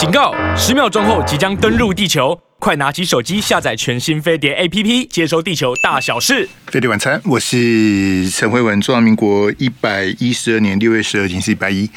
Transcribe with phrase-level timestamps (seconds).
[0.00, 0.34] 警告！
[0.56, 6.48] 十秒钟后即将登陆地球，快拿起手机下载全新飞碟 APP，接收地球大小事。
[6.68, 8.80] 飞碟晚餐，我是陈慧文。
[8.80, 11.90] 中华民国一百一十二年六月十二日，星期一。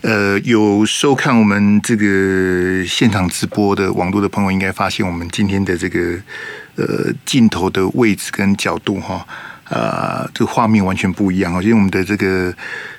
[0.00, 6.18] 呃，有收看我们这个现场直播的网络的朋友，应该发现我们今天的这个
[6.76, 9.26] 呃镜头的位置跟角度哈，
[9.64, 12.54] 啊，这个画面完全不一样啊，因为我们的这个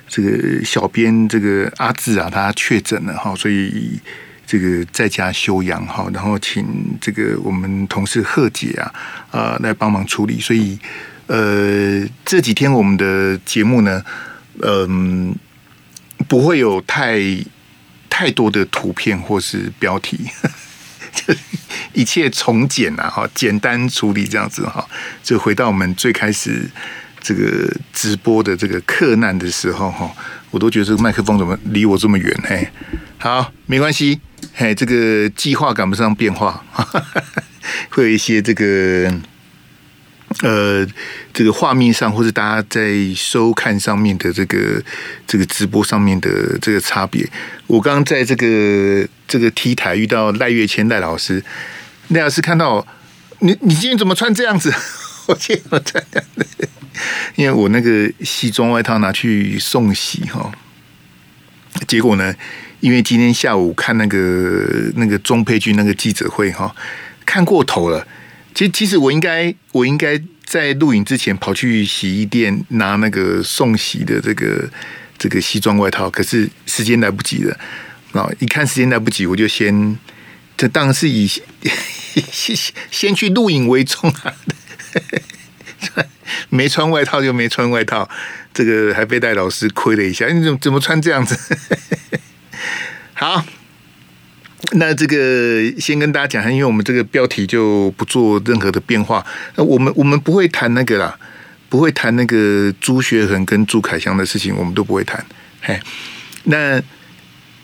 [0.06, 3.98] 这个小编这个阿志啊，他确诊了哈，所以
[4.46, 6.64] 这个在家休养哈，然后请
[7.00, 8.94] 这个我们同事贺姐啊
[9.32, 10.78] 啊来帮忙处理，所以
[11.26, 14.04] 呃这几天我们的节目呢，
[14.62, 15.34] 嗯、
[16.28, 17.18] 不会有太
[18.08, 20.30] 太多的图片或是标题，
[21.12, 21.34] 就
[21.92, 24.86] 一切从简啊，哈，简单处理这样子哈，
[25.22, 26.70] 就回到我们最开始
[27.20, 30.08] 这个直播的这个克难的时候哈，
[30.50, 32.32] 我都觉得这个麦克风怎么离我这么远？
[32.44, 32.68] 嘿，
[33.18, 34.20] 好，没关系，
[34.54, 36.64] 嘿，这个计划赶不上变化，
[37.90, 39.12] 会有一些这个。
[40.42, 40.84] 呃，
[41.32, 44.82] 这个画面上或者大家在收看上面的这个
[45.24, 47.26] 这个直播上面的这个差别，
[47.68, 51.42] 我刚在这个这个 T 台遇到赖月谦赖老师，
[52.08, 52.84] 赖老师看到
[53.38, 54.74] 你，你今天怎么穿这样子？
[55.26, 56.68] 我今天穿这样子？
[57.36, 60.52] 因为我那个西装外套拿去送洗哈，
[61.86, 62.34] 结果呢，
[62.80, 66.74] 因为今天下午看那个那个钟佩君那个记者会哈，
[67.24, 68.06] 看过头了。
[68.54, 74.68] 其实，其实我应该，我应该在录影之前跑去洗衣店拿那个送洗的这个
[75.18, 77.58] 这个西装外套，可是时间来不及了。
[78.12, 79.98] 啊，一看时间来不及，我就先，
[80.56, 81.44] 这当然是以先
[82.90, 84.32] 先去录影为重啊。
[86.48, 88.08] 没穿外套就没穿外套，
[88.54, 90.26] 这个还被戴老师亏了一下。
[90.28, 91.38] 你怎么怎么穿这样子？
[93.16, 93.44] 好。
[94.72, 99.24] 那这个先跟大家讲一下，因为我们这个标题就不做任何的变化。
[99.54, 101.16] 那我们我们不会谈那个啦，
[101.68, 105.24] 不会谈那个朱学恒跟朱凯翔的事情，我们都不会谈。
[105.60, 105.78] 嘿，
[106.44, 106.82] 那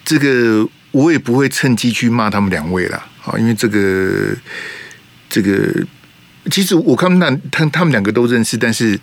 [0.04, 3.04] 这个我也不会趁机去骂他们两位啦。
[3.24, 4.36] 啊，因为这个
[5.28, 5.84] 这个
[6.50, 9.00] 其实我看那他他们两个都认识，但是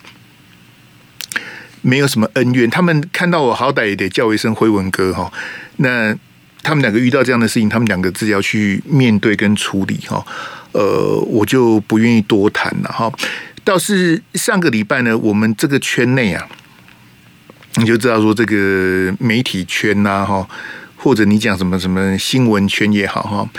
[1.81, 2.69] 没有什么恩怨。
[2.69, 5.33] 他们看到我，好歹也得叫一声辉文哥哈。
[5.77, 6.15] 那。
[6.61, 10.25] 他们两个遇到这样的事情，他们两个自己要去面对跟处理哈。
[10.71, 13.11] 呃，我就不愿意多谈了哈。
[13.63, 16.47] 倒是上个礼拜呢，我们这个圈内啊，
[17.75, 20.47] 你就知道说这个媒体圈呐哈，
[20.95, 23.49] 或者你讲什么什么新闻圈也好哈。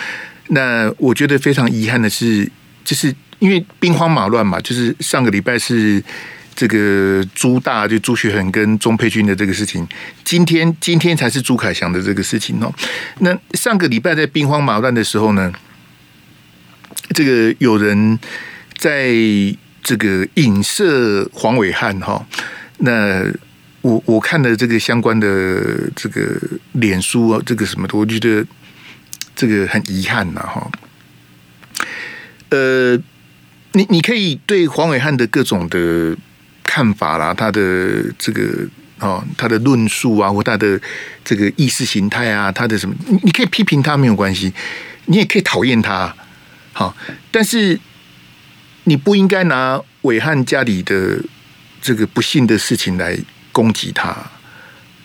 [0.48, 2.50] 那我觉得非常遗憾的是，
[2.84, 6.02] 就是因为兵荒马乱嘛，就是上个礼拜是。
[6.60, 9.88] 这个朱大就朱学恒跟钟佩君的这个事情，
[10.22, 12.70] 今天今天才是朱凯翔的这个事情哦。
[13.20, 15.50] 那上个礼拜在兵荒马乱的时候呢，
[17.14, 18.18] 这个有人
[18.76, 19.08] 在
[19.82, 22.26] 这个影射黄伟汉哈。
[22.80, 23.24] 那
[23.80, 26.38] 我我看了这个相关的这个
[26.72, 28.44] 脸书啊，这个什么的，我觉得
[29.34, 30.70] 这个很遗憾呐哈。
[32.50, 32.98] 呃，
[33.72, 36.14] 你你可以对黄伟汉的各种的。
[36.70, 37.60] 看法啦，他的
[38.16, 38.64] 这个
[39.00, 40.80] 哦，他的论述啊，或他的
[41.24, 42.94] 这个意识形态啊，他的什么，
[43.24, 44.52] 你可以批评他没有关系，
[45.06, 46.14] 你也可以讨厌他，
[46.72, 46.96] 好，
[47.32, 47.76] 但是
[48.84, 51.20] 你不应该拿伟汉家里的
[51.82, 53.18] 这个不幸的事情来
[53.50, 54.30] 攻击他，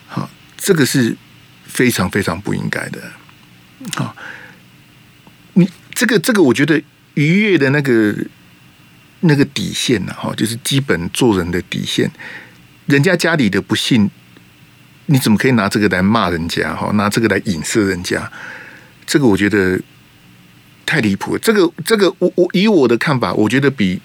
[0.05, 1.17] 好，这个是
[1.65, 2.99] 非常非常不应该的，
[3.95, 4.15] 好，
[5.53, 6.79] 你这个这个，我觉得
[7.15, 8.15] 愉悦的那个。
[9.25, 10.13] 那个底线呢？
[10.13, 12.09] 哈，就是基本做人的底线。
[12.85, 14.09] 人家家里的不幸，
[15.07, 16.75] 你怎么可以拿这个来骂人家？
[16.75, 18.31] 哈，拿这个来影射人家？
[19.05, 19.79] 这个我觉得
[20.85, 21.39] 太离谱了。
[21.39, 24.01] 这个这个，我我以我的看法，我觉得比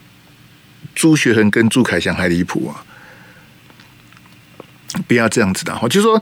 [0.94, 2.84] 朱学恒跟朱凯翔还离谱啊！
[5.06, 6.20] 不要这样子的哈，就是说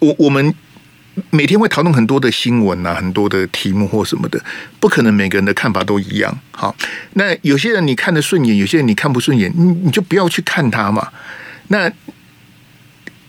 [0.00, 0.54] 我我们。
[1.30, 4.38] 每天会讨论很多的新闻啊，很多的题目或什么的，
[4.78, 6.38] 不可能每个人的看法都一样。
[6.50, 6.76] 好，
[7.14, 11.10] 那有些人你看得顺眼，有些人你看不顺眼，你你就不要去看他嘛。
[11.68, 11.90] 那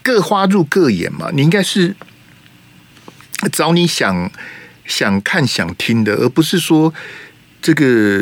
[0.04, 1.96] 各花入各眼嘛，你应该是
[3.52, 4.30] 找你想
[4.86, 6.94] 想看、想听的，而不是说
[7.62, 8.22] 这个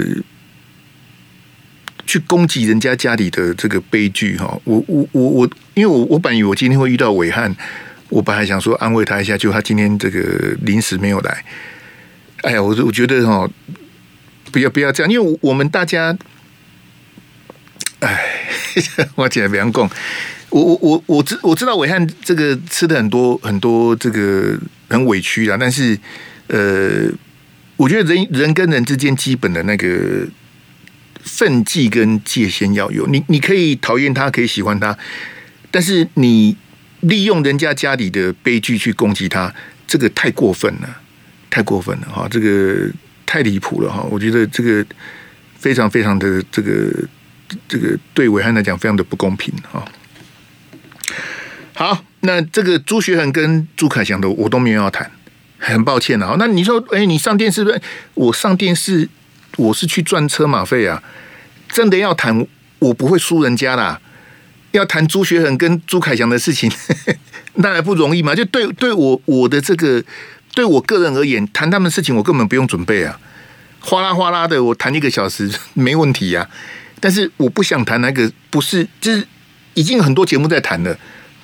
[2.06, 4.59] 去攻击人家家里的这个悲剧哈。
[4.63, 7.56] 我我我我，因为我我本以为我今天会遇到伟汉。
[8.10, 11.44] 我本来想说安慰他一下，就他今天这个临时没有来。
[12.44, 13.50] 哎呀，我我觉得哈，
[14.52, 16.16] 不要不要这样，因为我们大家，
[18.00, 18.24] 哎，
[19.16, 19.90] 我讲不要讲，
[20.50, 24.57] 我我我我知我知道伟汉这个吃的很多很多这个
[24.90, 25.98] 很委屈啊，但是
[26.48, 27.10] 呃，
[27.78, 30.28] 我觉得人人跟人之间基本的那个
[31.24, 33.07] 分际跟界限要有。
[33.07, 34.96] 你你可以讨厌他，可以喜欢他，
[35.72, 36.56] 但是你
[37.07, 39.54] 利用人家家里的悲剧去攻击他，
[39.88, 41.02] 这个太过分了，
[41.50, 42.28] 太过分了哈！
[42.30, 42.90] 这个
[43.25, 44.06] 太离谱了哈！
[44.10, 44.86] 我觉得这个
[45.57, 46.92] 非常非常的这个
[47.68, 49.84] 这个对伟汉来讲非常的不公平哈。
[51.74, 55.12] 好，那这个朱学恒跟朱凯翔的我都没有要谈。
[55.57, 57.72] 很抱歉啊，那你说，哎、你上电视不？
[58.13, 59.10] 我上电视，
[59.57, 61.02] 我是去赚车马费啊。
[61.69, 62.46] 真的要谈，
[62.80, 64.00] 我不会输人家啦。
[64.75, 66.72] 要谈朱学恒跟朱凯翔的事情，
[67.56, 68.36] 那还不容易吗？
[68.36, 70.04] 就对对我我的这个，
[70.54, 73.19] 对我个人而言，谈他们事情，我根本不用准备啊，
[73.80, 76.50] 哗啦哗啦的，我谈一个小时 没问题呀、啊。
[77.00, 79.25] 但是我不想谈那个，不是，就是
[79.74, 80.98] 已经很多节目在谈了，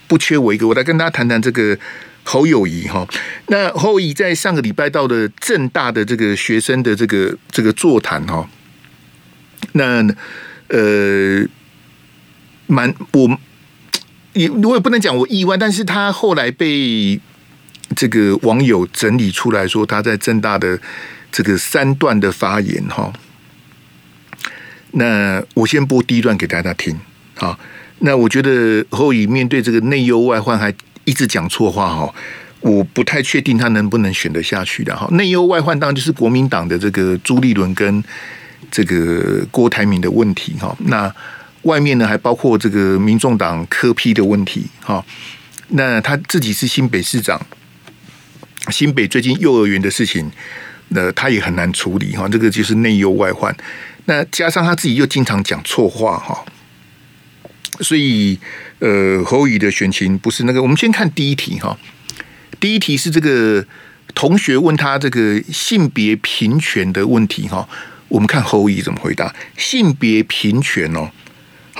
[0.07, 0.67] 不缺我一个。
[0.67, 1.77] 我来跟大家谈谈这个。
[2.23, 3.03] 侯友谊哈，
[3.47, 8.47] 那侯友谊在上个礼拜到的正大的这个学生的这个这个座谈哈，
[9.71, 10.07] 那
[10.67, 11.43] 呃，
[12.71, 13.37] 蛮我
[14.33, 17.19] 也我也不能讲我意外，但是他后来被
[17.95, 20.79] 这个网友整理出来说他在政大的
[21.31, 23.11] 这个三段的发言哈，
[24.91, 26.97] 那我先播第一段给大家听
[27.35, 27.59] 啊，
[27.99, 30.73] 那我觉得侯友宜面对这个内忧外患还。
[31.03, 32.13] 一直讲错话哈，
[32.59, 35.07] 我不太确定他能不能选得下去的哈。
[35.13, 38.03] 内忧外患当然就是国民党的这个朱立伦跟
[38.69, 40.77] 这个郭台铭的问题哈。
[40.85, 41.11] 那
[41.63, 45.03] 外面呢还包括这个民众党柯批的问题哈。
[45.69, 47.39] 那他自己是新北市长，
[48.69, 50.31] 新北最近幼儿园的事情，
[50.89, 52.27] 那他也很难处理哈。
[52.27, 53.55] 这个就是内忧外患。
[54.05, 56.43] 那加上他自己又经常讲错话哈。
[57.79, 58.37] 所以，
[58.79, 60.61] 呃，侯友宜的选情不是那个。
[60.61, 61.75] 我们先看第一题哈，
[62.59, 63.65] 第一题是这个
[64.13, 67.67] 同学问他这个性别平权的问题哈。
[68.09, 71.09] 我们看侯友宜怎么回答性别平权哦。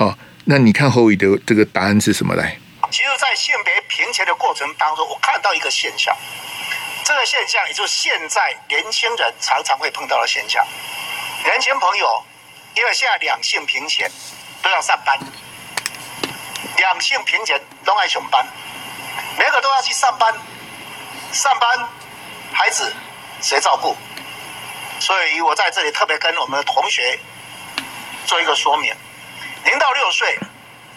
[0.01, 2.57] 好，那你看侯宇的这个答案是什么来？
[2.89, 6.18] 其实，在性别平权的过程当中，我看到一个现象，
[7.06, 10.65] 这个现象也就是现在年轻人常常会碰到的现象。
[11.44, 12.24] 年轻朋友，
[12.75, 14.09] 因为现在两性平权
[14.63, 15.19] 都要上班。
[16.77, 18.44] 两性平权都爱上班，
[19.38, 20.33] 每个都要去上班，
[21.31, 21.88] 上班
[22.51, 22.92] 孩子
[23.39, 23.95] 谁照顾？
[25.00, 27.19] 所以我在这里特别跟我们的同学
[28.25, 28.92] 做一个说明：
[29.65, 30.37] 零到六岁，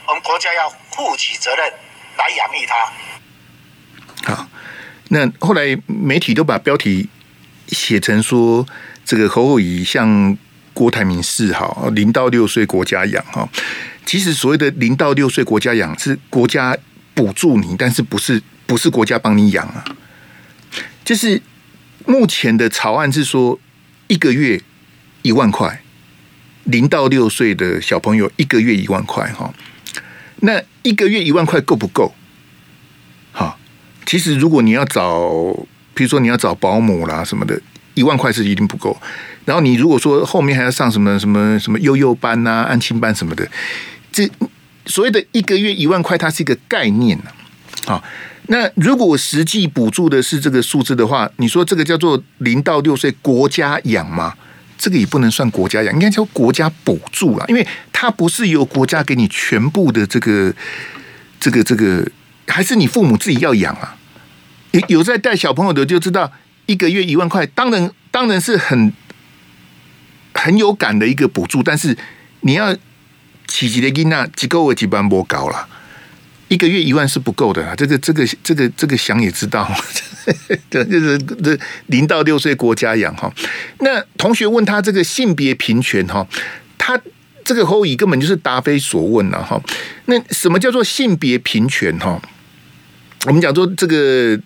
[0.06, 1.72] 我们国家要负起责任
[2.16, 4.34] 来养育他。
[4.34, 4.48] 好，
[5.08, 7.08] 那后来媒体都把标题
[7.68, 8.66] 写成说，
[9.04, 10.36] 这个侯友宜向
[10.72, 13.48] 郭台铭示好，零到六岁国家养哈。
[14.06, 16.76] 其实所谓的零到六岁国家养是国家
[17.14, 19.84] 补助你，但是不是不是国家帮你养啊？
[21.04, 21.40] 就是
[22.06, 23.60] 目前的草案是说
[24.08, 24.60] 一个月
[25.22, 25.82] 一万块，
[26.64, 29.52] 零到六岁的小朋友一个月一万块哈。
[30.40, 32.12] 那一个月一万块够不够？
[33.32, 33.56] 哈，
[34.04, 35.30] 其实如果你要找，
[35.94, 37.58] 比如说你要找保姆啦什么的，
[37.94, 38.96] 一万块是一定不够。
[39.44, 43.48] 然后你如果说后面还要上什么什么什么幼幼班呐、安亲班什么的。
[44.12, 44.30] 这
[44.86, 47.24] 所谓的一个月一万块，它是一个概念呢。
[47.86, 48.04] 好，
[48.48, 54.34] 那如果实际补助的是这个数字的话，你说这个叫做零到六岁国家养吗？
[54.76, 60.54] 这个也不能算国家养，应该叫国家补助啊，因为它不是由国家给你全部的这个
[61.40, 62.06] 这个这个，
[62.46, 63.96] 还是你父母自己要养啊。
[64.72, 66.32] 有有在带小朋友的就知道，
[66.66, 68.92] 一个月一万块，当然当然是很
[70.32, 71.96] 很有感的一个补助，但是
[72.40, 72.76] 你要。
[73.46, 75.68] 起级的囡仔机构的基本不高了，
[76.48, 77.74] 一个月一万是不够的啊。
[77.74, 79.70] 这个这个这个这个想也知道，
[80.70, 83.32] 这就是这零到六岁国家养哈。
[83.80, 86.26] 那同学问他这个性别平权哈，
[86.78, 87.00] 他
[87.44, 89.60] 这个侯友宜根本就是答非所问了哈。
[90.06, 92.20] 那什么叫做性别平权哈？
[93.26, 94.38] 我们讲说这个。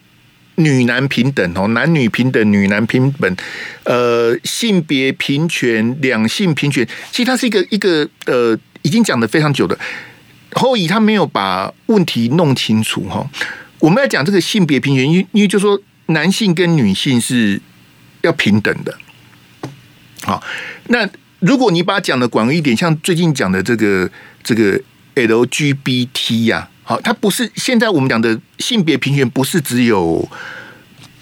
[0.61, 3.37] 女男平等哦，男女平等，女男平等，
[3.85, 9.79] 呃，性别平权，两性平权，其实它是一个一个呃，已经讲得非常久的。
[10.59, 13.25] 侯友宜他没有把问题弄清楚哈。
[13.79, 17.61] 我们要讲这个性别平权，因因为就说男性跟女性是
[18.23, 18.99] 要平等的。
[20.25, 20.43] 好，
[20.89, 24.11] 那如果你把它讲的广一点，像最近讲的这个
[24.43, 24.81] 这个
[25.15, 26.69] LGBT 呀。
[26.83, 30.27] 好，它不是现在我们讲的性别平权，不是只有，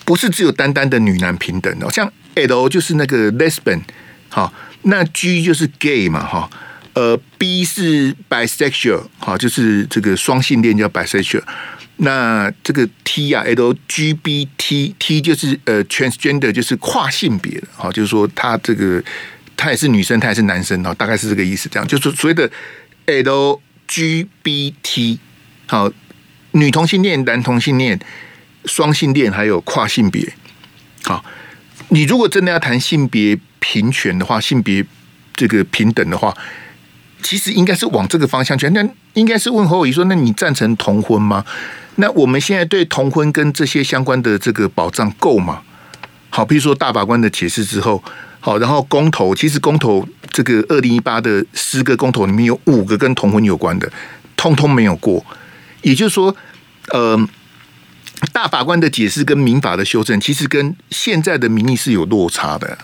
[0.04, 3.80] 不是只有单单的女男平等哦，像 L 就是那个 lesbian，
[4.28, 6.48] 好，那 G 就是 gay 嘛，哈，
[6.96, 11.42] 呃，B 是 bisexual，好，就是这个双性恋叫 bisexual，
[11.98, 19.02] 那这个 T 啊，LGBT T 就是呃 transgender 就是跨性别的，好，就是说他这个
[19.58, 22.50] 他也是女生，他也是男生，哈，大概是这个意思，这样就是所谓的
[23.06, 25.18] LGBT
[25.66, 25.92] 好，
[26.52, 28.00] 女同性恋、男同性恋、
[28.64, 30.32] 双性恋，还有跨性别。
[31.04, 31.22] 好，
[31.90, 34.82] 你如果真的要谈性别平权的话，性别
[35.34, 36.34] 这个平等的话，
[37.22, 38.68] 其实应该是往这个方向去。
[38.70, 41.44] 那应该是问侯友宜说：“那你赞成同婚吗？”
[41.96, 45.62] 那我们现在对同婚跟这些相关的这个保障够吗？
[46.28, 48.02] 好，比如说大法官的解释之后，
[48.40, 53.90] 好，然后公投，其实公投这个二零一八的十个公投里面有五个跟同婚有关的，
[54.36, 55.24] 通通没有过。
[55.80, 56.36] 也就是说，
[56.88, 57.18] 呃，
[58.32, 62.76] 大法官的解释跟民法的修正，其实跟现在的民意是有落差的。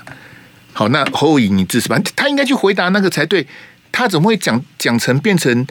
[0.72, 1.98] 好，那侯友宜你支持吧？
[2.16, 3.46] 他应该去回答那个才对，
[3.92, 5.64] 他怎么会讲讲成变成？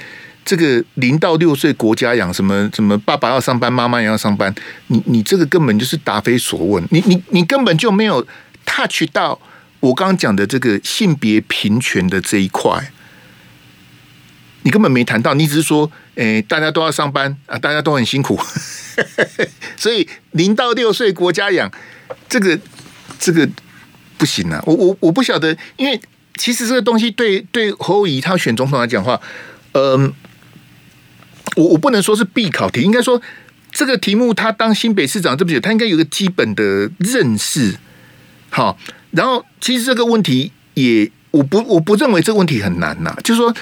[0.43, 2.97] 这个零到六岁国家养什么什么？
[2.97, 4.51] 爸爸要上班，妈妈也要上班。
[4.87, 6.83] 你你这个根本就是答非所问。
[6.89, 8.25] 你你你根本就没有
[8.65, 9.39] touch 到
[9.79, 12.91] 我刚刚讲的这个性别平权的这一块。
[14.63, 18.39] 你根本没谈到，你只是说，诶，大家都要上班啊，大家都很辛苦。
[19.77, 21.71] 所以零到六岁国家养
[22.27, 22.59] 这个
[23.19, 23.47] 这个
[24.17, 24.59] 不行啊！
[24.65, 26.01] 我我我不晓得，因为
[26.35, 29.19] 其实这个东西对对侯友宜他选总统来讲话，
[29.73, 30.13] 嗯。
[31.57, 33.21] 我我不能说是必考题，应该说
[33.73, 35.59] 这个题目他当新北市长，这么久？
[35.59, 37.75] 他应该有个基本的认识。
[38.49, 38.77] 好，
[39.11, 43.13] 然后其实这个问题也我不我不认为这个问题很难呐。
[43.21, 43.53] 就是说，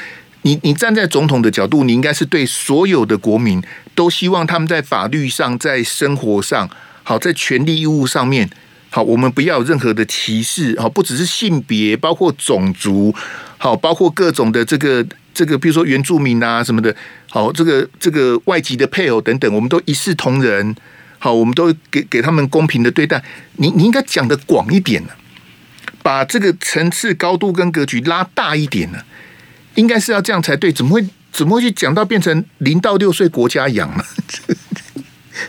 [0.44, 3.60] 你你站在总统的角度，你应该是对所有的国民
[3.96, 6.70] 都希望他们在法律上、在生活上、
[7.02, 8.48] 好在权利义务上面，
[8.90, 10.80] 好，我们不要有任何的歧视。
[10.80, 13.14] 好，不只是性别，包括种族，
[13.58, 15.06] 好，包括各种的这个。
[15.32, 16.94] 这个比如说原住民啊什么的，
[17.30, 20.76] 好，这个这个外籍的配偶等等，我们都一视同仁，
[21.18, 23.24] 好，我们都给给他们公平的对待。
[23.54, 25.10] 你你应该讲的广一点呢，
[26.04, 29.00] 把这个层次高度跟格局拉大一点呢，
[29.76, 30.74] 应该是要这样才对。
[30.74, 34.04] 怎么会怎么会去讲到变成零到六岁国家养呢？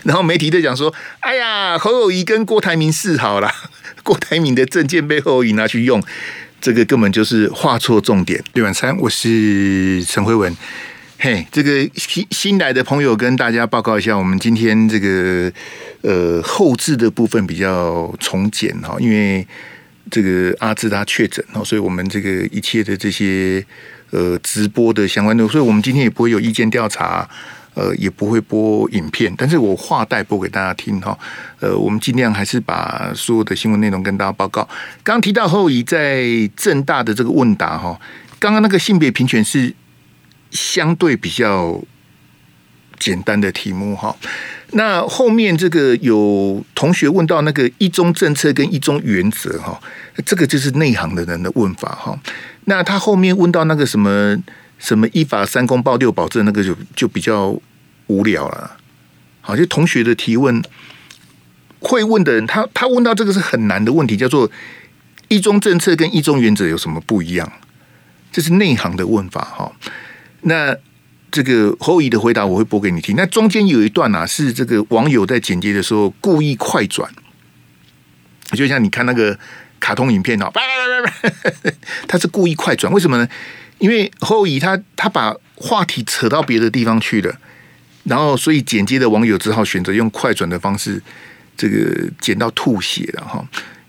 [0.03, 3.51] 然后媒体在讲说，哎呀，侯友谊跟郭台铭示好了，
[4.03, 6.01] 郭台铭的证件被侯友谊拿去用。
[6.59, 8.43] 这个根本就是画错重点。
[8.53, 10.55] 六，晚餐，我是陈辉文。
[11.17, 15.51] 嘿，这个新新来的朋友跟大家报告一下，我们今天这个
[16.01, 19.47] 呃后置的部分比较从简哈，因为
[20.11, 23.65] 这个阿志他确诊哦，所以我们这个一切的这些
[24.11, 27.27] 呃直播的相关的，所以我们今天也不会有意见调查。
[27.81, 31.17] 呃，也不会播影片，但是我话带播给大家听哈。
[31.59, 34.67] 呃，我们尽量还是把所有的新闻内容跟大家报告。
[35.01, 36.23] 刚提到侯友宜在
[36.55, 37.99] 正大的这个问答哈，
[38.37, 39.73] 刚刚那个性别平权是
[40.51, 41.81] 相对比较
[42.99, 44.15] 简单的题目哈。
[44.73, 49.81] 那后面这个有同学问到那个一中政策跟一中原则哈，
[50.23, 52.19] 这个就是内行的人的问法哈。
[52.65, 54.37] 那他后面问到那个什么？
[54.81, 57.55] 什么依法三公报六保证，那个就就比较
[58.11, 58.77] 无聊了。
[59.39, 60.61] 好，就同学的提问，
[61.79, 64.51] 会问的人，他他问到这个是很难的问题，叫做
[65.29, 67.51] 一中政策跟一中原则有什么不一样？
[68.31, 69.71] 这是内行的问法哈。
[70.41, 70.75] 那
[71.31, 73.15] 这个侯乙的回答我会播给你听。
[73.15, 77.09] 那中间有一段啊，是这个网友在剪接的时候故意快转，
[78.51, 79.37] 就像你看那个
[79.79, 80.51] 卡通影片哦，
[82.07, 83.27] 他是故意快转，为什么呢？
[83.79, 87.35] 因为侯友宜他他把话题扯到别的地方去了，
[88.03, 91.01] 然后所以剪接的网友只好选择用快转的方式，
[91.55, 93.45] 这个剪到吐血了哈。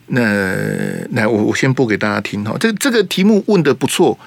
[0.08, 0.20] 那
[1.12, 4.18] 来我我先播给大家听哈，这这个题目问的不错，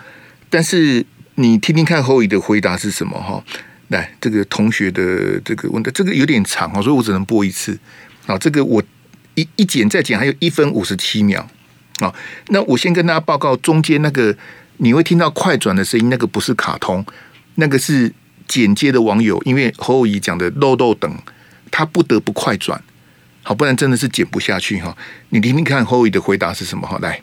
[0.50, 3.44] 但是你听听看侯友宜的回答是什么哈。
[3.90, 7.78] 来，这个同学的这个问的这个有点长哦，所以我只能播一次
[8.26, 8.38] 啊。
[8.38, 8.84] 这个我
[9.36, 11.48] 一一剪再剪还有一分五十七秒
[12.00, 12.14] 啊。
[12.48, 14.36] 那我先跟大家报告中间那个。
[14.78, 17.06] 你会听到快转的声音，那个不是卡通，
[17.56, 18.12] 那个是
[18.48, 21.18] 剪接的网友，因为侯友宜讲的漏漏等，
[21.72, 22.82] 他不得不快转，
[23.44, 24.96] 好，不然真的是剪不下去哈。
[25.30, 26.98] 你听听看侯友宜的回答是什么哈？
[27.02, 27.22] 来，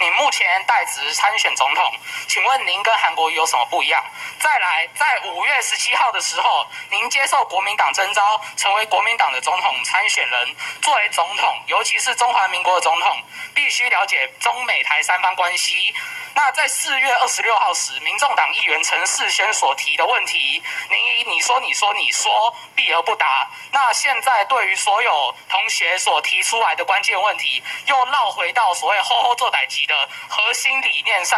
[0.00, 1.84] 你目前代职参选总统，
[2.28, 4.02] 请问您跟韩国瑜有什么不一样？
[4.38, 10.48] 再来，在五月十七号的时候，您接受国民党征召，成为国民党的总统参选人。
[10.80, 13.16] 作为总统，尤其是中华民国的总统，
[13.54, 15.92] 必须了解中美台三方关系。
[16.38, 23.50] 那在四月二十六号时，民众党议员陈世轩所提的问题，你你说你说你说避而不答。
[23.72, 31.36] 那现在对于所有同学所提出来的关键问题，又绕回到所谓“吼吼做代志”的核心理念上。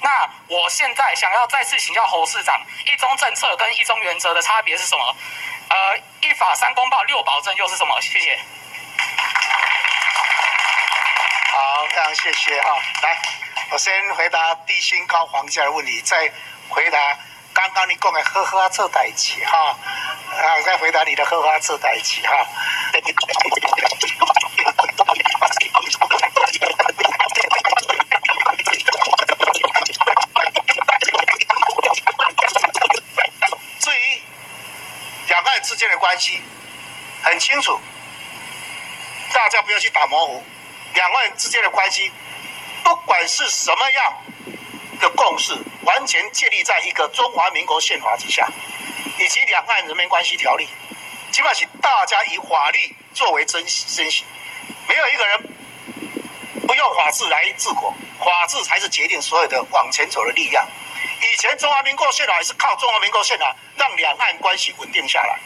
[0.00, 5.14] 那我现在想要再次请教侯市长，一中政策跟一中原则的差别是什么？
[5.68, 8.00] 呃，一法三公报六保证又是什么？
[8.00, 8.38] 谢谢。
[11.52, 12.78] 好，非常谢谢哈。
[13.02, 13.18] 来，
[13.70, 16.32] 我先回答低薪高房价的问题，再
[16.70, 17.18] 回答
[17.52, 19.76] 刚刚你讲的呵呵这代志哈，
[20.30, 22.46] 啊，再回答你的呵呵这代志哈。
[33.80, 34.22] 至于
[35.28, 36.42] 两岸之间的关系，
[37.22, 37.78] 很清楚，
[39.34, 40.42] 大家不要去打模糊。
[40.94, 42.10] 两岸之间的关系，
[42.88, 44.14] 不管是什么样
[44.98, 45.52] 的共识，
[45.82, 48.48] 完全建立在一个中华民国宪法之下，
[49.18, 50.66] 以及两岸人民关系条例，
[51.30, 54.24] 基本上大家以法律作为遵遵循，
[54.88, 55.40] 没有一个人
[56.66, 60.66] 不用法治来治国，法治才是决定所有的往前走的力量。
[61.20, 65.38] 以前中华民国宪法也是靠中华民国宪法让两岸关系稳定下来，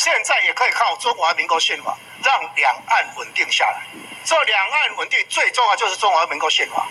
[0.00, 3.84] 现在也可以靠中华民国宪法让两岸稳定下来。
[4.24, 6.88] 这两岸稳定最重要就是中华民国宪法，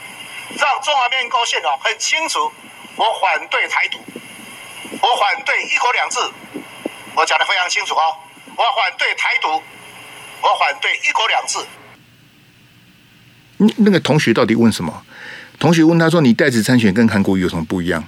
[0.60, 2.51] 让中华民国宪法很清楚，
[2.96, 3.98] 我反对台独，
[5.01, 6.20] 我反对一国两制，
[7.16, 8.16] 我讲的非常清楚哦，
[8.56, 9.48] 我反对台独，
[10.44, 11.58] 我反对一国两制。
[13.58, 15.04] 那那个同学到底问什么？
[15.58, 18.08] 同学问他说：“你代职参选跟韩国瑜有什么不一样？”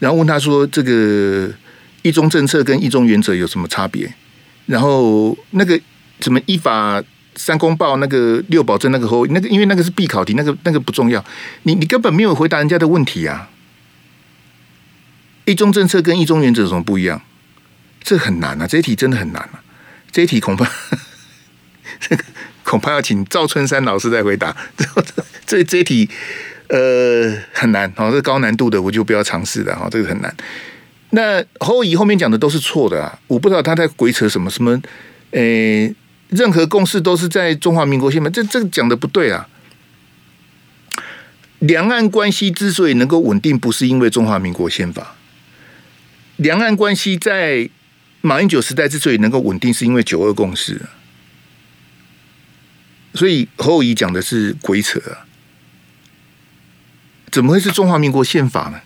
[0.00, 1.48] 然后问他说：“这个
[2.02, 4.12] 一中政策跟一中原则有什么差别？”
[4.66, 5.80] 然后那个
[6.20, 7.02] 怎么依法？
[7.36, 11.24] 三公报那个六保证那个后那个，因为那个是必考题，那个那个不重要。
[11.62, 13.48] 你你根本没有回答人家的问题啊！
[15.44, 17.22] 一中政策跟一中原则有什么不一样？
[18.02, 18.66] 这很难啊！
[18.66, 19.62] 这一题真的很难啊！
[20.10, 20.68] 这一题恐怕
[22.00, 22.24] 这个
[22.64, 24.56] 恐怕要请赵春山老师来回答。
[24.76, 24.84] 这
[25.46, 26.10] 这这一题
[26.70, 30.34] 呃很难，好，这高难度的我就不要尝试了哈，这个很难。
[31.10, 33.18] 那侯乙后面讲的都是错的啊！
[33.26, 34.80] 我不知道他在鬼扯什么什么
[35.30, 35.94] 诶。
[36.28, 39.48] 任何共识都是在中华民国宪法，这这讲的不对啊！
[41.60, 45.16] 两岸关系之所以能够稳定，不是因为中华民国宪法。
[46.36, 47.70] 两岸关系在
[48.20, 50.82] 马英九时代之所以能够稳定，是因为九二共识。
[53.14, 55.24] 所以侯乙讲的是鬼扯啊！
[57.32, 58.80] 怎么会是中华民国宪法呢？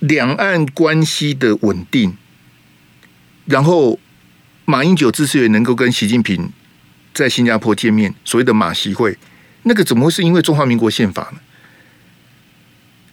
[0.00, 2.16] 两岸关系的稳定，
[3.46, 3.98] 然后。
[4.66, 6.48] 马英九之所以能够跟习近平
[7.12, 9.18] 在新加坡见面，所谓的马习会，
[9.64, 11.40] 那个怎么会是因为中华民国宪法呢？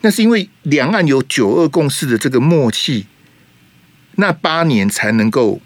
[0.02, 3.08] 那是因为两岸有九二共识的这个默契，
[4.18, 5.60] 那八年才能够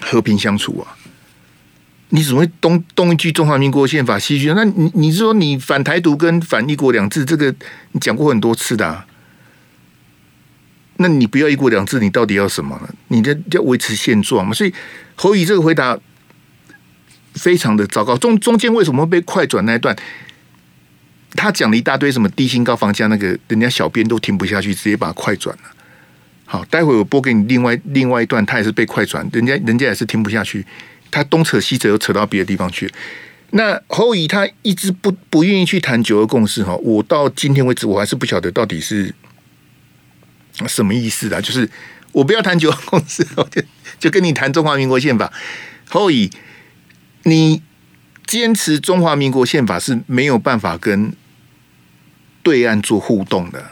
[0.00, 0.98] 和平相处啊！
[2.10, 4.52] 你怎么会东东一句中华民国宪法，西一句？
[4.52, 7.54] 那你你是说你反台独跟反一国两制，这个
[7.92, 9.06] 你讲过很多次的啊。
[10.98, 12.88] 那你不要一国两制，你到底要什么呢？
[13.08, 14.54] 你这要维持现状嘛？
[14.54, 14.72] 所以
[15.14, 15.98] 侯乙这个回答
[17.34, 18.16] 非常的糟糕。
[18.16, 19.94] 中中间为什么会被快转那一段？
[21.32, 25.62] 他讲了一大堆什么低薪高房价，那个人家小编都听不下去，直接把它快转了。
[26.46, 30.64] 好，待会我播给你另外另外一段，他也是被快转，人家人家也是听不下去，
[31.10, 32.90] 他东扯西扯又扯到别的地方去。
[33.50, 39.14] 那侯乙他一直不不愿意去谈九二共识哈，我到今天为止我还是不晓得到底是。
[40.66, 41.40] 什么意思啊？
[41.40, 41.68] 就是
[42.12, 43.62] 我不要谈九二共识，我就
[44.00, 45.32] 就跟你谈中华民国宪法。
[45.88, 46.30] 后以
[47.24, 47.62] 你
[48.26, 51.14] 坚持中华民国宪法是没有办法跟
[52.42, 53.70] 对岸做互动的。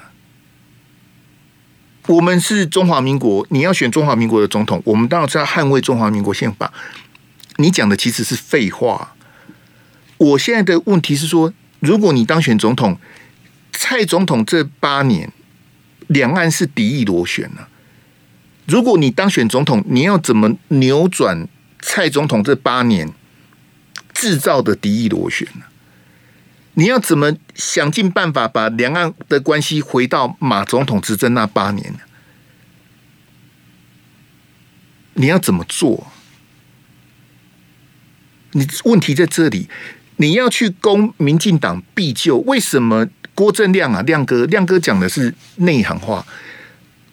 [2.07, 6.73] 我们是中华民国，你要选中华民国的总统，我们当然是要捍卫中华民国宪法。
[7.57, 9.15] 你讲的其实是废话。
[10.19, 12.99] 我现在的问题是说，如果你当选总统，
[13.73, 15.33] 蔡总统这八年。
[16.09, 17.67] 两岸是敌意螺旋呢、
[18.67, 21.49] 如果你当选总统，你要怎么扭转
[21.81, 23.13] 蔡总统这八年
[24.13, 25.65] 制造的敌意螺旋呢？
[26.75, 32.01] 你要怎么想尽办法把两岸的关系回到马总统执政那八年呢？
[35.15, 36.09] 你要怎么做？
[38.53, 39.69] 你问题在这里，
[40.17, 43.09] 你要去攻民进党必救，为什么？
[43.35, 46.25] 郭正亮啊，亮哥，亮哥讲的是内行话。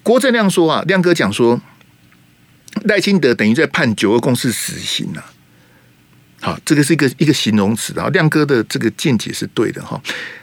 [0.04, 1.60] 郭正亮说啊，亮哥讲说，
[2.84, 5.34] 赖清德等于在判九二共识死刑啊。
[6.42, 8.08] 好，这个是一个一个形容词啊。
[8.10, 10.00] 亮哥的这个见解是对的哈。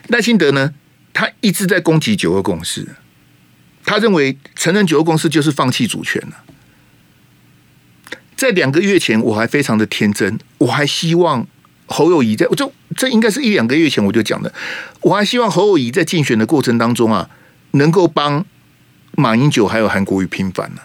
[0.09, 0.75] 赖清德呢，
[1.13, 2.87] 他一直在攻击九二共识，
[3.85, 6.45] 他认为承认九二共识就是放弃主权了。
[8.37, 11.47] 在两个月前，我还非常的天真，我还希望。
[11.89, 14.53] 侯友宜在，我就这应该是一两个月前我就讲的，
[15.01, 17.29] 我还希望侯友宜在竞选的过程当中啊，
[17.73, 18.45] 能够帮
[19.13, 20.81] 马英九还有韩国瑜平反呢、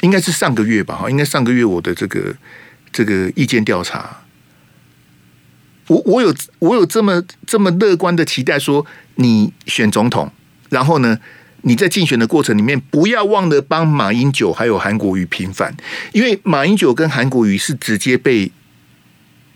[0.00, 2.34] 应该是上个月吧，哈，应该上个月我的这个
[2.92, 4.22] 这个意见调查，
[5.88, 10.32] 我我有我有这么这么乐观的期待，说你选总统，
[10.70, 11.18] 然后呢，
[11.62, 15.76] 你在竞选的过程里面不要忘了帮马英九还有韩国瑜平反，
[16.12, 18.50] 因为马英九跟韩国瑜是直接被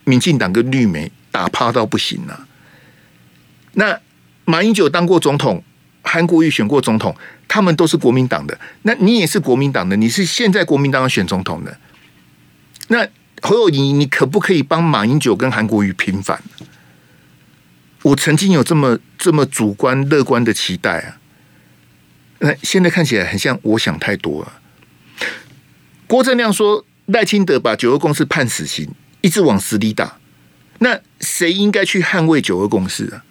[0.05, 2.47] 民进党跟绿媒打趴到不行了，
[3.75, 4.01] 那
[4.45, 5.63] 马英九当过总统，
[6.03, 7.17] 韩国瑜选过总统。
[7.53, 11.77] 他们都是国民党的，那你也是国民党的，你是现在国民党选总统的，
[12.87, 13.05] 那
[13.43, 16.41] 侯友宜，你可不可以帮马英九跟韩国瑜平反？
[18.03, 21.19] 我曾经有这么这么主观乐观的期待啊，
[22.39, 24.53] 那现在看起来很像我想太多了。
[26.07, 28.89] 郭正亮说赖清德把九二共识判死刑，
[29.21, 30.19] 一直往死里打，
[30.79, 33.25] 那谁应该去捍卫九二共识啊？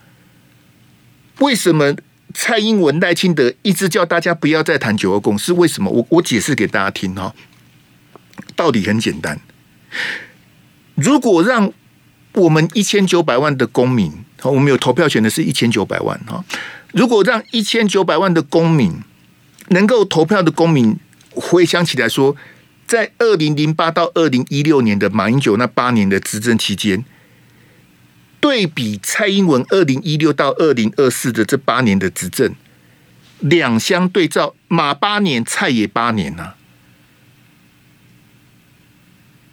[1.40, 1.96] 为什么？
[2.32, 5.90] 蔡英文、赖清德一直叫大家不要再谈九二共识，为什么？
[5.90, 7.34] 我我解释给大家听哈。
[8.56, 9.40] 道理很简单，
[10.94, 11.74] 如果让
[12.34, 16.46] 我们一千九百万的公民，我们有投票权的是一千九百万哈。
[16.92, 18.94] 如果让一千九百万的公民
[19.70, 20.96] 能够投票的公民
[21.32, 22.36] 回想起来说，
[22.90, 27.06] 在二零零八到二零一六年的马英九那八年的执政期间。
[28.40, 32.56] 对比蔡英文二零一六到二零二四的这八年的执政，
[33.42, 36.56] 两相对照，马八年，蔡也八年呐、啊。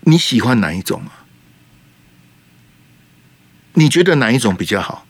[0.01, 1.27] 你喜欢哪一种啊？
[3.75, 5.07] 你觉得哪一种比较好？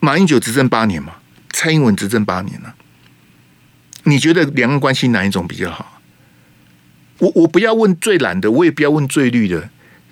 [0.00, 1.18] 马英九执政八年嘛，
[1.52, 2.74] 蔡英文执政八年了、啊。
[4.02, 5.97] 你觉得两岸关系哪一种比较好？
[7.18, 9.70] 我我不要问最蓝的，我也不要问最绿的。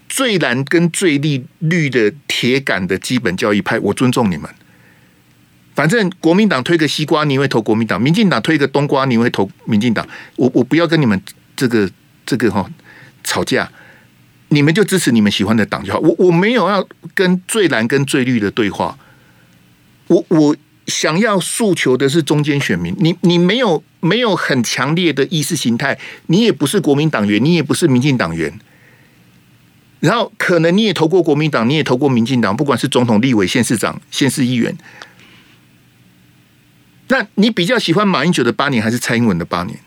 [0.09, 4.49] 最蓝跟最绿绿的铁杆的基本教义派，我尊重你们。
[5.75, 10.07] 反正国民党推个西瓜，你会投国民党；民进党推个冬瓜，你会投民进党。
[10.37, 11.21] 我我不要跟你们
[11.57, 11.91] 这个
[12.25, 12.65] 这个哈
[13.25, 13.71] 吵架，
[14.49, 15.99] 你们就支持你们喜欢的党就好。
[15.99, 18.97] 我我没有要跟最蓝跟最绿的对话。
[20.07, 22.95] 我我想要诉求的是中间选民。
[22.99, 28.59] 你你没有没有很强烈的意识形态，你也不是国民党员，你也不是民进党员。
[30.01, 34.77] 然后可能你也投过国民党，你也投过民进党，不管是总统、立委、县市长、县市议员，
[37.09, 39.81] 那你比较喜欢马英九的八年还是蔡英文的八年？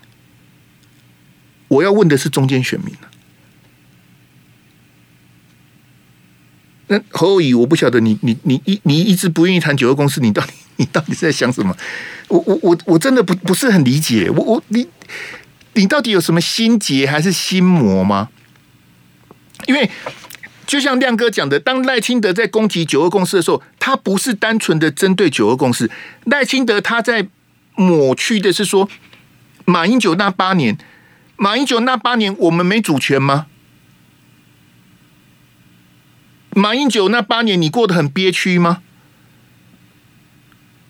[1.68, 2.94] 我要问的是中间选民。
[6.88, 11.76] 那侯友宜，我不晓得你你你一你一直不愿意谈九二公司，你到底你到底在想什么？
[12.30, 14.88] 我我我我真的不不是很理解，我我你
[15.74, 18.30] 你到底有什么心结还是心魔吗？
[19.68, 19.92] 因为
[20.66, 25.92] 就像亮哥讲的，当赖清德在攻击九二共识的时候，他不是单纯的针对九二共识。
[26.24, 27.28] 赖清德他在
[27.76, 28.90] 抹去的是说，
[29.66, 30.78] 马英九那八年，
[31.36, 33.48] 马英九那八年我们没主权吗？
[36.52, 38.82] 马英九那八年你过得很憋屈吗？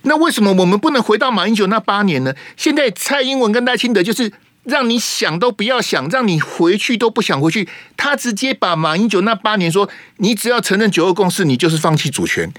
[0.03, 2.33] 那为什么我们不能回到马英九那八年呢？
[2.55, 4.31] 现在蔡英文跟赖清德就是。
[4.65, 7.67] 让你想都不要想，让你回去都不想回去。
[7.97, 12.51] 他直接把马英九那八年说：“你只要承认九二共识，你就是放弃主权，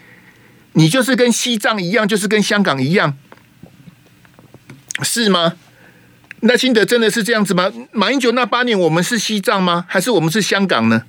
[0.72, 3.16] 你就是跟西藏一样，就是跟香港一样，
[5.02, 5.52] 是吗？”
[6.40, 7.70] 赖清德真的是这样子吗？
[7.92, 9.84] 马英九那八年，我们是西藏吗？
[9.86, 11.02] 还是我们是香港呢？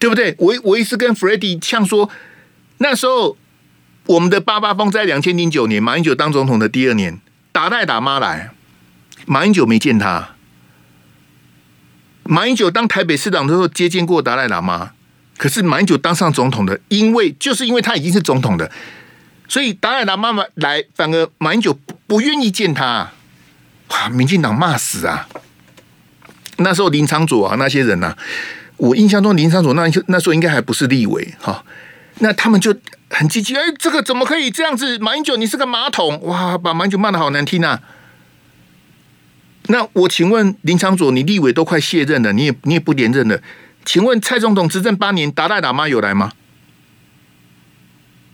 [0.00, 0.34] 对不对？
[0.38, 2.10] 我我一直跟 Freddie 呛说，
[2.82, 3.36] 那时候
[4.06, 7.20] 我们的八八风在两千零九年，马英九当总统的第二年。
[7.52, 8.52] 达赖喇嘛来，
[9.26, 10.30] 马英九没见他。
[12.22, 14.92] 马英九当台北市长的时候接见过达赖喇嘛，
[15.36, 18.70] 可是马英九当上总统的，因为就是因为他已经是总统的，
[19.48, 23.10] 所以达赖喇嘛来，反而马英九不不愿意见他。
[23.88, 25.28] 哇，民进党骂死啊！
[26.58, 28.18] 那时候林昌佐啊，那些人呐、啊，
[28.76, 31.64] 我印象中林昌佐那那时候应该还不是立委哈，
[32.20, 32.74] 那他们就。
[33.12, 34.96] 很积极，哎，这个怎么可以这样子？
[35.00, 37.82] 马英九，你是个马桶，哇，把马英九骂得好难听啊！
[39.66, 43.42] 那我请问林昶佐，你立委都快卸任了，你也你也不连任了，
[43.84, 46.30] 请问蔡总统执政八年，达赖喇嘛有来吗？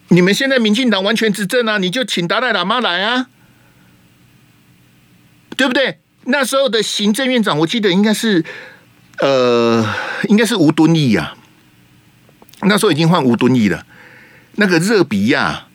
[0.08, 3.28] 你们现在民进党完全执政啊，你就请达赖喇嘛来啊，
[5.56, 6.00] 对不对？
[6.24, 8.44] 那时候的行政院长，我记得应该是，
[9.20, 9.86] 呃，
[10.28, 11.34] 应该是吴敦义呀，
[12.62, 13.84] 那时候已经换吴敦义了。
[14.58, 15.66] 那个热比亚，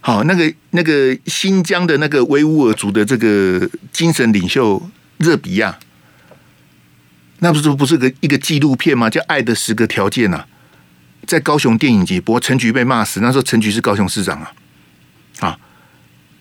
[0.00, 5.78] 好，那个那个新疆的那个维吾尔族的这个精神领袖热比亚，
[7.38, 9.08] 那不是不是个一个纪录片吗？
[9.08, 10.44] 叫《爱的十个条件》呐，
[11.26, 14.38] 在高雄电影节播，陈菊被骂死，那时候陈菊是高雄市长
[15.40, 15.58] 啊，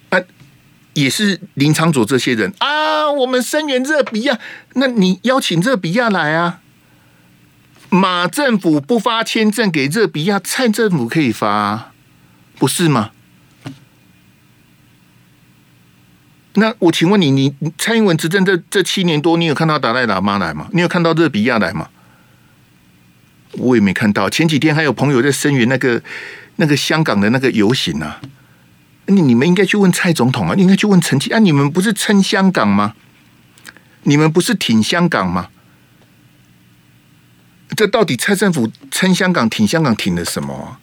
[0.10, 0.20] 啊，
[0.94, 4.38] 也是林昶佐这些人啊，我们声援热比亚，
[4.74, 6.60] 那你邀请热比亚来啊？
[7.90, 11.92] 马政府不发签证给热比亚，蔡政府可以发，
[12.58, 13.12] 不是吗？
[16.54, 20.68] 那我请问你，你蔡英文执政这这七年多，你有看到达赖喇嘛来吗？
[20.74, 21.90] 你有看到热比亚来吗？
[23.54, 24.30] 我也没看到。
[24.30, 26.02] 前几天还有朋友在声援那个
[26.58, 28.20] 那个香港的那个游行啊。
[29.08, 31.40] 你你们应该去问蔡总统啊，应该去问陈吉啊。
[31.40, 32.94] 你们不是撑香港吗？
[34.04, 35.50] 你们不是挺香港吗？
[37.80, 40.78] 这到底蔡政府撑香港、挺香港、挺了什么？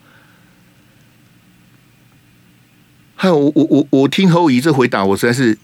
[3.14, 5.59] 还有我我我我听侯友宜这回答，我实在是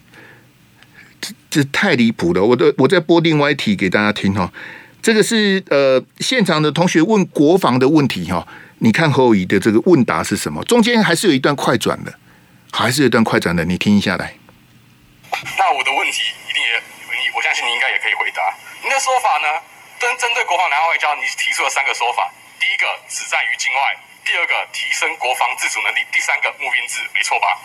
[1.23, 2.45] 这这太离谱了。
[2.45, 4.53] 我的我再播另外一题给大家听哈。
[5.01, 8.47] 这个是呃现场的同学问国防的问题哈。
[8.81, 10.63] 你看侯友宜的这个问答是什么？
[10.65, 12.13] 中间还是有一段快转的，
[12.73, 14.35] 还是有一段快转的，你听一下来。
[15.33, 18.43] 那我的问题一定也你，我相信你应该也可以回答。
[18.85, 19.72] 你的说法呢？
[20.03, 22.29] 针针对国防两岸外交，你提出了三个说法。
[22.59, 23.97] 第一个，只战于境外。
[24.25, 27.57] 第二个提升国防自主能力，第三个募兵制，没错吧？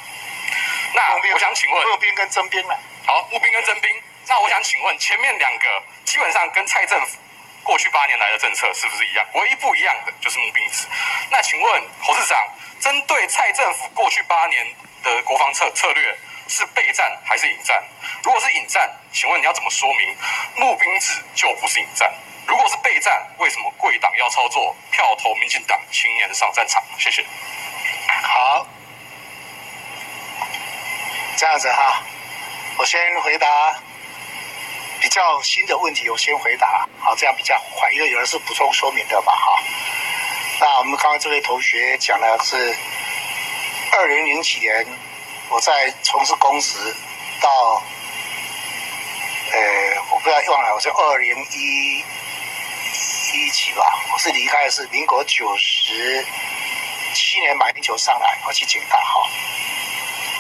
[0.94, 2.76] 那我想请问，募兵跟征兵呢？
[3.08, 3.90] 好，募兵跟征兵。
[4.28, 7.18] 那我想请问，前面两个基本上跟蔡政府
[7.64, 9.26] 过去八年来的政策是不是一样？
[9.34, 10.86] 唯一不一样的就是募兵制。
[11.32, 12.48] 那请问侯市长，
[12.80, 16.16] 针对蔡政府过去八年的国防策策略，
[16.48, 17.84] 是备战还是引战？
[18.24, 20.16] 如果是引战，请问你要怎么说明
[20.56, 22.12] 募兵制就不是引战？
[22.48, 26.82] 如果是备战，为什么贵党要操作票投民进党青年上战场？
[26.98, 27.26] 谢谢。
[28.24, 28.66] 好，
[31.36, 32.02] 这样子哈，
[32.78, 33.48] 我先回答
[35.02, 39.62] 比较新的问题，我先回答，好，这样比较快，因为有的是补充说明的吧，哈。
[40.60, 42.76] 那我们刚刚这位同学讲的是
[43.92, 44.88] 二零零几年
[45.50, 46.78] 我在从事公职
[47.42, 47.82] 到，
[49.52, 49.60] 呃，
[50.12, 52.04] 我不要忘了，我是二零一。
[53.34, 53.84] 一起吧，
[54.14, 56.26] 我是离开的是民国九十
[57.14, 59.30] 七年马英九上来，我去警大哈。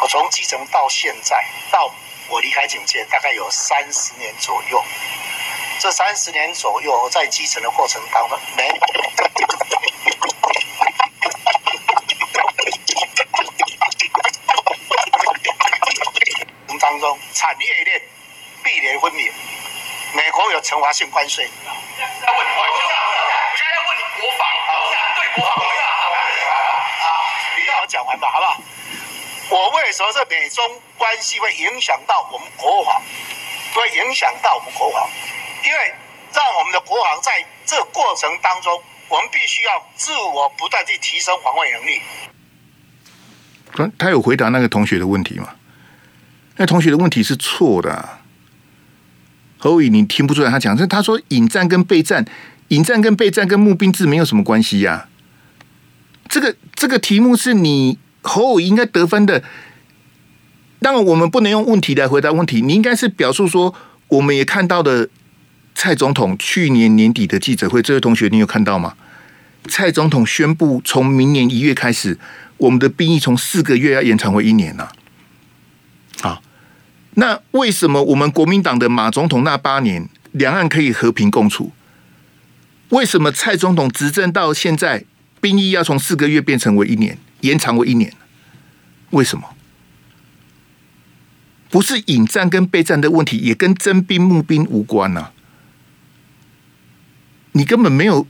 [0.02, 1.94] 我从基层到现在，到
[2.30, 4.84] 我离开警界大概有三十年左右。
[5.80, 8.72] 这三十年左右，在基层的过程当中，没
[16.80, 18.02] 当中产业链
[18.64, 19.32] 壁垒分明，
[20.78, 21.50] 美国有惩罚性关税。
[27.90, 28.62] 讲完吧，好不好？
[29.50, 33.02] 我为什么这美中关系会影响到我们国防？
[33.74, 35.10] 会影响到我们国防，
[35.64, 35.96] 因为
[36.34, 42.02] 让我们的国防在这过程当中，我们必须要自我不断去提升防卫能力。
[43.74, 45.56] 他他有回答那个同学的问题吗？
[46.58, 48.17] 那同学的问题是错的啊。
[49.58, 50.78] 何伟，你听不出来他讲？
[50.78, 52.26] 这他说引战跟备战，
[52.70, 55.08] 引战跟备战跟募兵制没有什么关系呀、
[56.30, 59.44] 这个这个题目是你侯友宜应该得分的，
[60.80, 62.62] 当然我们不能用问题来回答问题。
[62.62, 63.74] 你应该是表述说，
[64.10, 65.10] 我们也看到的
[65.74, 68.94] 蔡总统去年年底的记者会，这位同学你有看到吗？
[69.68, 72.18] 蔡总统宣布从明年一月开始，
[72.58, 74.92] 我们的兵役从四个月要延长为一年了。
[77.20, 81.72] 那为什么我们国民党的马总统那八年两岸可以和平共处？
[82.90, 85.04] 为什么蔡总统执政到现在？
[85.40, 88.12] 兵役要从四个月变成为一年，延长为一年，
[89.12, 89.50] 为什么？
[91.70, 95.32] 不是引战跟备战的问题，也跟征兵募兵无关呐、啊。
[97.52, 98.26] 你根本没有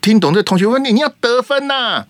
[0.00, 2.08] 听懂这同学问你，你要得分呐、啊？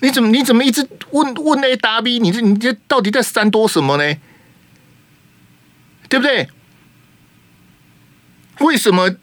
[0.00, 2.18] 你怎么你怎么一直问问 A 答 B？
[2.18, 4.16] 你这你这到底在闪躲什么呢？
[6.08, 6.48] 对不对？
[8.60, 9.14] 为什么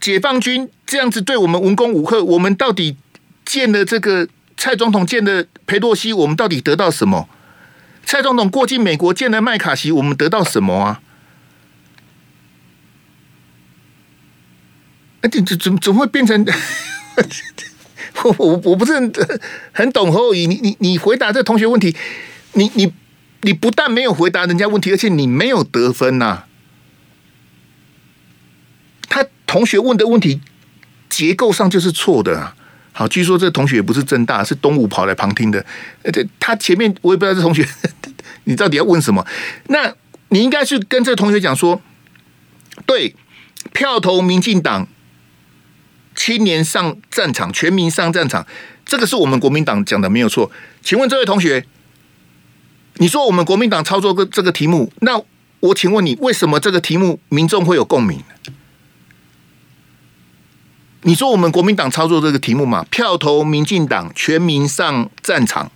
[0.00, 2.22] 解放军这样子对我们文攻武吓？
[2.24, 2.96] 我们到底？
[3.44, 7.28] 见了这个蔡总统，见了裴洛西，我们到底得到什么？
[8.06, 11.02] 蔡总统过境美国见了麦卡锡，我们得到什么啊？
[15.22, 16.46] 哎，这这怎怎么会变成？
[18.24, 19.12] 我我我不是很
[19.72, 21.94] 很懂侯友宜，你你你回答这同学问题，
[22.52, 22.92] 你你
[23.42, 26.44] 你不但没有回答人家问题，而且你没有得分呐、
[29.08, 30.40] 他同学问的问题
[31.08, 32.56] 结构上就是错的啊。
[32.94, 35.64] 好，据说这同学也不是正大，是东吴跑来旁听的。
[36.04, 37.66] 而且他前面我也不知道这同学，
[38.44, 39.26] 你到底要问什么？
[39.68, 39.94] 那
[40.28, 41.80] 你应该是跟这同学讲说，
[42.86, 43.16] 对，
[43.72, 44.86] 票投民进党，
[46.14, 48.46] 青年上战场，全民上战场，
[48.84, 50.52] 这个是我们国民党讲的没有错。
[50.82, 51.66] 请问这位同学，
[53.02, 55.20] 你说我们国民党操作个这个题目，那
[55.58, 58.22] 我请问你，为什么这个题目民众会有共鸣？
[61.00, 62.84] 你说我们国民党操作这个题目嘛？
[62.92, 65.72] 票投民进党，全民上战场。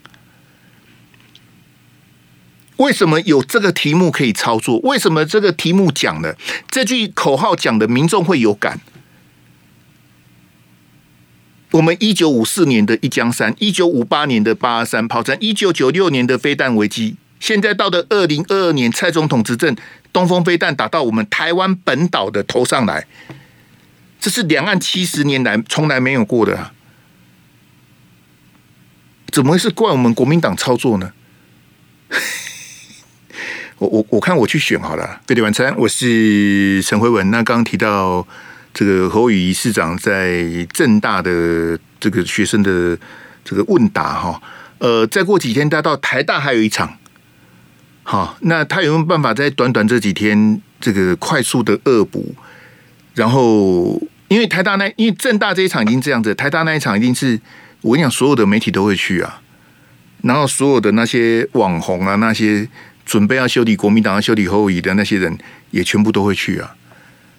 [2.77, 4.79] 为什么有这个题目可以操作？
[4.85, 6.39] 为什么这个题目讲的
[6.71, 8.81] 这句口号讲的民众会有感？
[11.77, 19.77] 我们一九五四年的一江山，一九五八年的八二三炮战，一九九六年的飞弹危机，现在到的二零二二年蔡总统执政，
[20.11, 23.07] 东风飞弹打到我们台湾本岛的头上来，
[24.19, 26.73] 这是两岸七十年来从来没有过的啊，
[29.31, 31.13] 怎么会是怪我们国民党操作呢？
[33.77, 35.21] 我我我看我去选好了。
[35.27, 37.31] 飞碟晚餐，我是陈辉文。
[37.31, 38.27] 那刚刚提到
[38.77, 42.95] 这个侯友宜市长在正大的这个学生的
[43.43, 44.43] 这个问答哈，
[44.77, 46.99] 呃，再过几天他到台大还有一场，
[48.03, 52.35] 好，那他有没有办法在短短这几天这个快速的恶补？
[53.15, 57.41] 然后因为台大那因为正大这一场已经这样子，台大那一场一定是
[57.81, 59.41] 我跟你讲，所有的媒体都会去啊，
[60.23, 62.69] 然后所有的那些网红啊那些。
[63.07, 65.39] 准备要修理国民党、要修理侯友的那些人，
[65.71, 66.75] 也全部都会去啊。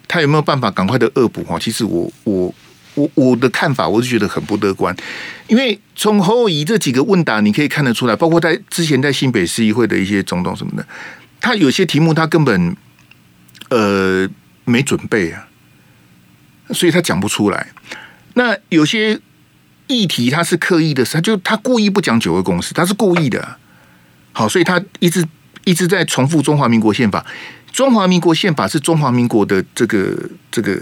[0.07, 1.43] 他有没有办法赶快的恶补？
[1.43, 2.53] 哈，其实我我
[2.95, 4.95] 我我的看法，我是觉得很不乐观。
[5.47, 10.87] 因为从侯友宜这几个问答，你可以看得出来，包括在之前在新北市议会的一些总统什么的，
[11.41, 12.75] 他有些题目他根本
[13.69, 14.27] 呃
[14.65, 15.47] 没准备啊，
[16.71, 17.67] 所以他讲不出来。
[18.33, 19.19] 那有些
[19.87, 23.57] 议题他是刻意的，他就他故意不讲九二共识，他是故意的。
[24.31, 25.25] 好，所以他一直。
[25.65, 27.25] 一直在重复中华民国宪法，
[27.77, 30.17] 中华民国宪法是中华民国的这个
[30.49, 30.81] 这个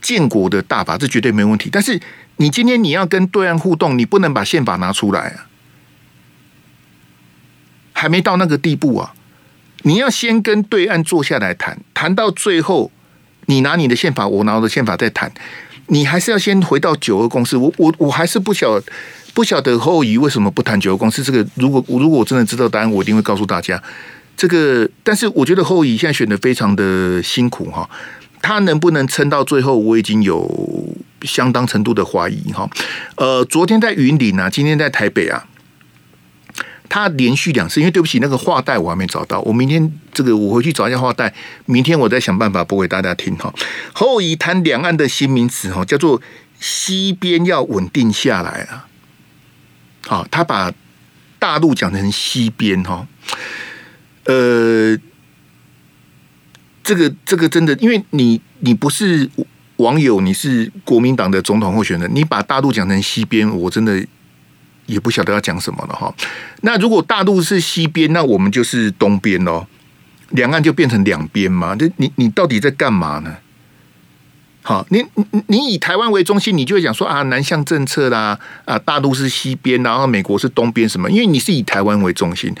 [0.00, 1.68] 建国的大法，这绝对没问题。
[1.72, 2.00] 但是
[2.36, 5.50] 你今天你要跟对岸互动，你不能把宪法拿出来啊，
[7.92, 9.12] 还没到那个地步啊！
[9.82, 12.92] 你要先跟对岸坐下来谈，谈到最后，
[13.46, 15.32] 你拿你的宪法，我拿我的宪法再谈，
[15.88, 17.56] 你还是要先回到九二共识。
[17.56, 18.80] 我我我还是不晓。
[19.32, 21.24] 不晓得侯友宜为什么不谈九二共识？
[21.24, 23.82] 这个如果如果我真的知道答案，我一定会告诉大家。
[24.40, 27.86] 这个，但是我觉得侯友现在选的非常的辛苦哈，
[28.40, 32.66] 他能不能撑到最后，我已经有相当程度的怀疑哈。
[33.16, 35.46] 呃，昨天在云林啊，今天在台北啊，
[36.88, 41.34] 他连续两次，因为对不起，那个话带我还没找到，我明天这个我回去找一下话带，
[41.66, 43.52] 明天我再想办法播给大家听哈。
[43.92, 46.18] 侯友谈两岸的新名词哈，叫做
[46.58, 48.88] 西边要稳定下来啊。
[50.06, 50.72] 好，他把
[51.38, 53.06] 大陆讲成西边哈，
[54.24, 54.96] 呃，
[56.82, 59.28] 这个这个真的，因为你你不是
[59.76, 64.04] 网友，你是国民党的总统候选人，你把大陆讲成西边，我真的
[64.86, 66.14] 也不晓得要讲什么了哈。
[66.62, 69.66] 那如果大陆是西边，那我们就是东边喽，
[70.30, 71.74] 两岸就变成两边嘛？
[71.74, 73.36] 这你你到底在干嘛呢？
[74.62, 81.10] 好，你你你以台湾为中心，你就会讲说啊，南向政策啦，啊，大陆是西边，然后美国是东边，什么？
[81.10, 82.54] 因为你是以台湾为中心，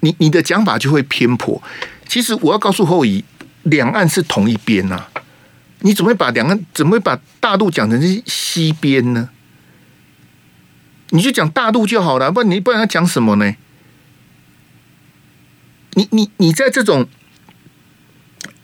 [0.00, 1.62] 你你的讲法就会偏颇。
[2.06, 3.24] 其实我要告诉侯友宜，
[3.62, 5.04] 两岸是同一边呐，
[5.80, 9.30] 你怎么会把两岸怎么会把大陆讲成是西边呢？
[11.10, 13.54] 你就讲大陆就好了，不然你不然要讲什么呢？
[15.94, 17.08] 你你你在这种。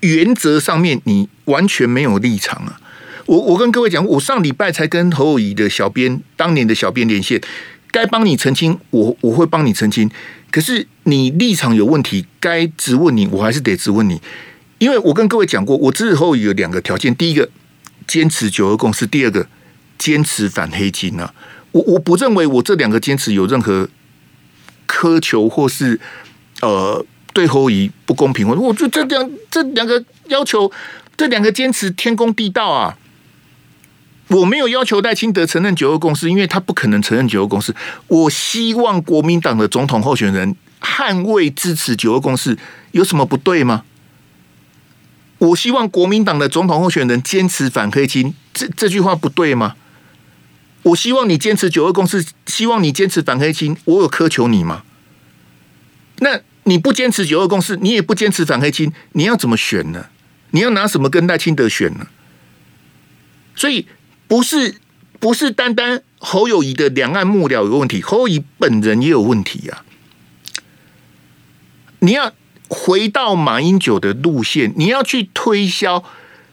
[0.00, 2.78] 原则上面你完全没有立场啊！
[3.24, 7.40] 我我跟各位讲，我上礼拜才跟侯友宜的小编当年的小编连线，
[7.90, 10.08] 该帮你澄清，我我会帮你澄清。
[10.56, 14.18] 可是你立场有问题，该质问你，我还是得质问你，
[14.78, 17.46] 因为我跟各位讲过，我支持侯友宜有两个条件：第一个，
[18.06, 19.46] 坚持九二共识；第二个，
[19.98, 21.34] 坚持反黑金啊！
[21.72, 23.86] 我我不认为我这两个坚持有任何
[24.88, 26.00] 苛求或是
[26.62, 27.04] 呃。
[27.34, 30.72] 对侯友宜不公平，我我就这两这两个要求，
[31.18, 32.96] 这两个坚持天公地道啊！
[34.28, 37.74] 我没有要求赖清德承认九二共识，因为他不可能承认九二共识。
[38.08, 42.58] 我希望国民党的总统候选人捍卫支持九二共识，
[42.92, 43.84] 有什么不对吗？
[45.38, 49.76] 我希望国民党的总统候选人坚持反黑金，这这句话不对吗？
[50.82, 54.82] 我希望你坚持九二共识，希望你坚持反黑金，我有苛求你吗？
[56.18, 56.40] 那？
[56.68, 60.06] 你不坚持九二共识，你也不坚持反黑金，你要怎么选呢？
[60.50, 62.08] 你要拿什么跟赖清德选呢？
[63.54, 63.86] 所以
[64.28, 64.76] 不是
[65.18, 69.84] 不是单单侯友宜的两岸幕僚有问题，侯友宜本人也有问题啊！
[72.00, 72.32] 你要
[72.68, 76.04] 回到马英九的路线，你要去推销，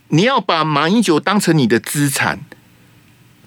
[0.09, 2.39] 你要把马英九当成你的资产，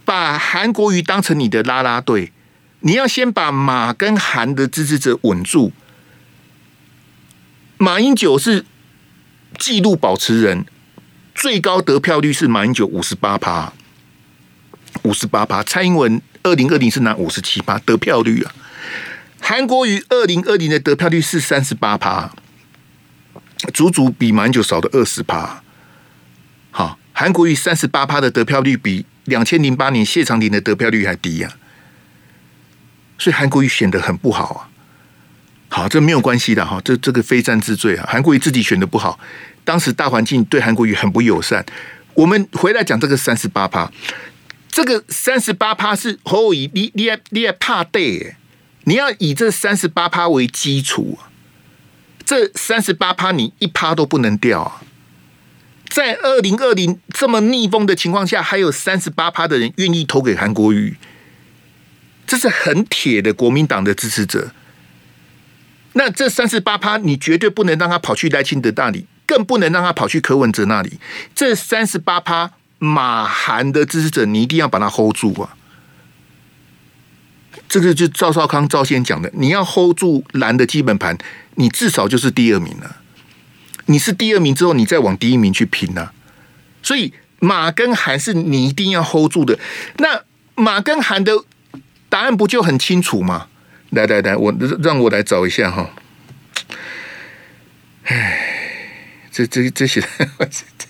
[0.05, 2.33] 把韩国瑜当成你的拉拉队，
[2.81, 5.73] 你要先把马跟韩的支持者稳住。
[7.79, 8.65] 马英九是
[9.59, 10.67] 纪录保持人，
[11.35, 13.73] 最高得票率是马英九五十八趴，
[15.07, 15.63] 五十八趴。
[15.63, 18.53] 蔡英文二零二零是拿五十七趴得票率啊。
[19.41, 22.33] 韩国瑜二零二零的得票率是三十八趴，
[23.73, 25.63] 足足比马英九少的二十趴。
[26.73, 31.55] 好，韩国瑜三十八趴的得票率比两千零八年谢长廷的得票率还低呀、啊，
[33.17, 34.69] 所以韩国瑜显得很不好啊。
[35.69, 38.09] 好，这没有关系的哈，这这个非战之罪啊。
[38.11, 39.19] 韩国瑜自己选的不好，
[39.65, 41.65] 当时大环境对韩国瑜很不友善。
[42.15, 43.91] 我们回来讲这个三十八趴，
[44.77, 48.37] 这个三十八趴是侯友宜，你你你也怕对，
[48.85, 51.33] 你要以这三十八趴为基础啊。
[52.27, 54.83] 这三十八趴你一趴都不能掉啊。
[55.89, 60.99] 在二零二零这么逆风的情况下，还有三十八趴的人愿意投给韩国瑜，
[62.27, 64.51] 这是很铁的国民党的支持者。
[65.95, 71.01] 那这三十八趴，你绝对不能让他跑去赖清德那里，更不能让他跑去柯文哲那里。
[71.35, 75.57] 这三十八趴马韩的支持者，你一定要把他 hold 住啊！
[77.69, 81.17] 这个就赵少康赵先讲的，你要 hold 住蓝的基本盘，
[81.55, 82.97] 你至少就是第二名了。
[83.87, 86.11] 你是第二名之后，你再往第一名去拼呐。
[86.83, 89.59] 所以马跟韩是你一定要 hold 住的。
[89.99, 90.23] 那
[90.55, 91.45] 马跟韩的
[92.09, 93.49] 答案不就很清楚吗？
[93.91, 94.53] 来来来，我
[94.83, 95.91] 让我来找一下哈。
[98.05, 98.91] 唉，
[99.31, 100.01] 这这这些，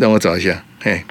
[0.00, 0.64] 让我找一下。
[0.84, 1.04] 哎，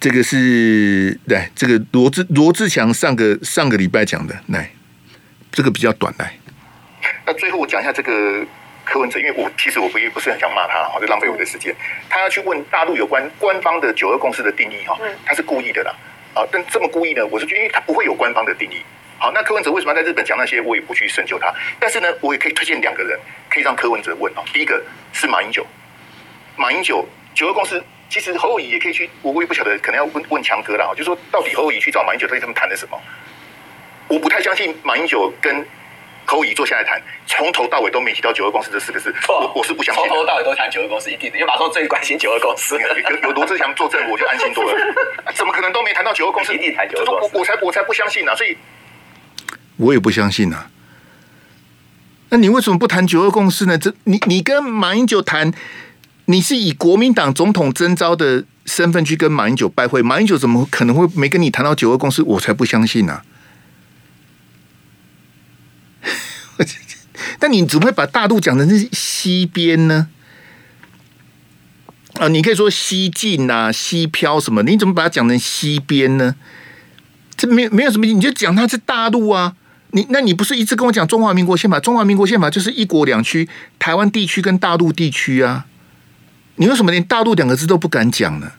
[0.00, 4.70] 这个是来这个罗志罗志强上个上个礼拜讲的，来
[5.52, 6.32] 这个比较短来。
[7.26, 8.44] 那最后我讲一下这个
[8.82, 11.74] 柯文哲，因为我其实我不不是很想骂他，哈，就浪费我的时间。
[12.08, 15.94] 他要去问大陆有关官方的九二共识的定义，哈，他是故意的啦。
[16.32, 17.26] 啊，但这么故意呢？
[17.26, 18.76] 我是觉得，因为他不会有官方的定义。
[19.18, 20.62] 好，那柯文哲为什么在日本讲那些？
[20.62, 21.52] 我也不去深究他。
[21.78, 23.18] 但是呢，我也可以推荐两个人，
[23.50, 24.42] 可以让柯文哲问哦。
[24.50, 25.66] 第一个是马英九，
[26.60, 27.04] 马英九
[27.34, 29.08] 九二共识，其实侯友宜也可以去。
[29.22, 30.92] 我我也不晓得，可能要问问强哥啦。
[30.94, 33.00] 就说到底侯友宜去找马英九，到底他们谈的什么？
[34.08, 35.66] 我不太相信马英九跟。
[36.26, 40.04] 侯友宜坐下来谈，从头到尾都没提到九二共识这四个字，我我是不相信。
[40.04, 42.76] 从头到尾都谈九二共识，一定的，因为马上最关心九二共识。
[42.78, 44.78] 有有罗志祥作证，我就安心多了。
[45.34, 46.54] 怎么可能都没谈到九二共识？
[46.54, 47.34] 一定谈九二共识。
[47.34, 48.56] 我我才我才不相信呢、啊，所以
[49.76, 50.70] 我也不相信啊。
[52.28, 53.76] 那你为什么不谈九二共识呢？
[53.76, 55.52] 这你你跟马英九谈，
[56.30, 62.22] 你是以国民党总统征召的身份去跟马英九拜会，马英九怎么可能会没跟你谈到九二共识？
[62.22, 63.22] 我才不相信呢、
[67.40, 70.06] 但你怎么会把大陆讲成是西边呢？
[72.14, 74.62] 啊，你可以说西进啊、西漂什么？
[74.62, 76.36] 你怎么把它讲成西边呢？
[77.36, 79.56] 这没没有什么，你就讲它是大陆啊。
[79.92, 81.80] 你那你不是一直跟我讲中华民国宪法？
[81.80, 83.48] 中华民国宪法就是一国两区，
[83.80, 85.66] 台湾地区跟大陆地区啊。
[86.60, 88.52] 你为什么连大陆两个字都不敢讲呢？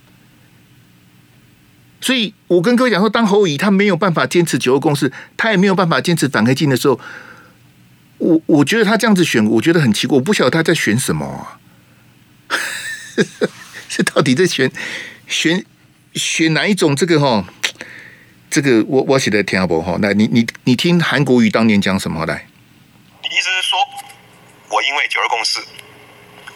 [2.02, 6.99] 所以我跟各位讲说，当侯友宜他没有办法坚持九二共识，他也没有办法坚持反黑金的时候。
[8.18, 10.18] 我我觉得他这样子选，我觉得很奇怪。
[10.18, 11.62] 我不晓得他在选什么啊？
[13.88, 14.72] 这到底在选
[15.28, 15.64] 选
[16.16, 16.95] 选哪一种？
[16.95, 17.45] 这个哈，
[18.49, 19.99] 这个我我写的听不哈。
[20.02, 22.47] 来，你你你听韩国瑜当年讲什么来？
[23.22, 23.78] 你意思是说，
[24.70, 25.60] 我因为九二共识，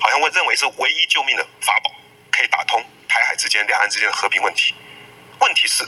[0.05, 1.89] 好像会认为是唯一救命的法宝，
[2.29, 2.79] 可以打通
[3.09, 4.71] 台海之间、两岸之间的和平问题。
[5.41, 5.83] 问题是，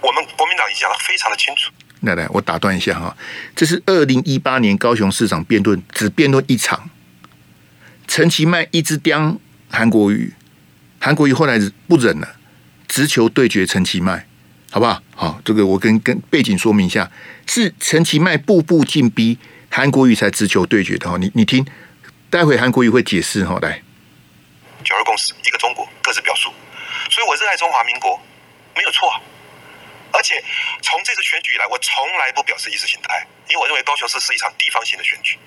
[0.00, 1.70] 我们国民党已经讲得非常的清楚。
[2.00, 3.14] 来来，我打断一下哈，
[3.54, 6.88] 这是二零一八年高雄市长辩论，只辩论一场。
[8.08, 9.38] 陈其迈一直刁
[9.70, 10.32] 韩国瑜，
[10.98, 12.36] 韩国瑜后来不忍了，
[12.88, 14.26] 直球对决陈其迈，
[14.70, 15.02] 好不好？
[15.14, 17.10] 好，这个我跟跟背景说明一下，
[17.46, 19.36] 是陈其迈步步进逼
[19.68, 21.18] 韩国瑜才直球对决的哈。
[21.18, 21.66] 你你听，
[22.34, 23.56] 待会韩国瑜会解释哈。
[23.62, 23.80] 来，
[24.82, 26.52] 九二共识，一个中国，各自表述，
[27.08, 28.20] 所以我热爱中华民国，
[28.74, 29.08] 没有错。
[30.10, 30.42] 而且
[30.82, 35.38] 从这次选举以来，我从来不表示意识形态，因为我认为高雄市是一场地方性的选举。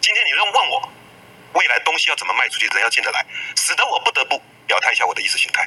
[0.00, 0.92] 今天你问问我，
[1.52, 3.24] 未来东西要怎么卖出去，人要进得来，
[3.54, 5.64] 使得我不得不表态一下我的意识形态。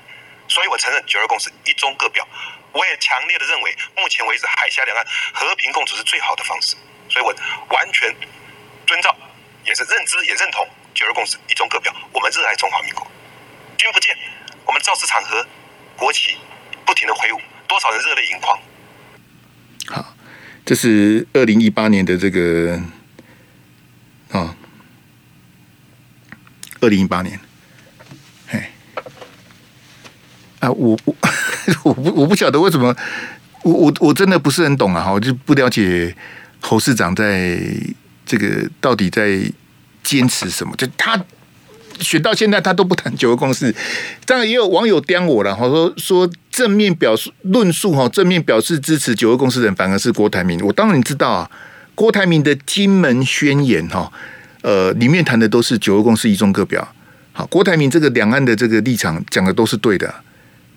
[0.50, 2.28] 所以我承认九二共识一中各表，
[2.74, 6.76] 我也强烈的认为，目前为止海峡两岸和平共处是最好的方式。
[7.10, 7.34] 所以我
[7.70, 8.14] 完全
[8.86, 9.16] 遵照，
[9.68, 11.94] 也是认知也认同九二共识一中各表。
[12.14, 13.06] 我们热爱中华民国，
[13.78, 14.16] 君不见，
[14.66, 15.46] 我们造势场合，
[15.98, 16.38] 国旗
[16.86, 17.40] 不停的挥舞。
[17.68, 18.58] 多少人热泪盈眶？
[19.88, 20.16] 好，
[20.66, 22.82] 这是二零一八年的这个
[24.32, 24.56] 啊，
[26.80, 27.38] 二零一八年，
[28.50, 28.72] 哎，
[30.60, 31.16] 啊，我我
[31.84, 32.96] 我不我不晓得为什么，
[33.64, 36.16] 我我我真的不是很懂啊，我就不了解
[36.62, 37.60] 侯市长在
[38.28, 39.40] 这个到底在
[40.04, 40.76] 坚持什么？
[40.76, 41.20] 就他
[42.00, 43.74] 选到现在，他都不谈九二共识。
[44.26, 50.60] 当然，也有网友刁我了，哈，说说正面表述论述哈，正面表示支持九二共识的人反而是郭台铭。
[50.64, 51.50] 我当然知道啊，
[51.96, 54.12] 郭台铭的金门宣言哈，
[54.62, 56.88] 呃，里面谈的都是九二共识一中各表。
[57.34, 60.14] 好，郭台铭这个两岸的这个立场讲的都是对的。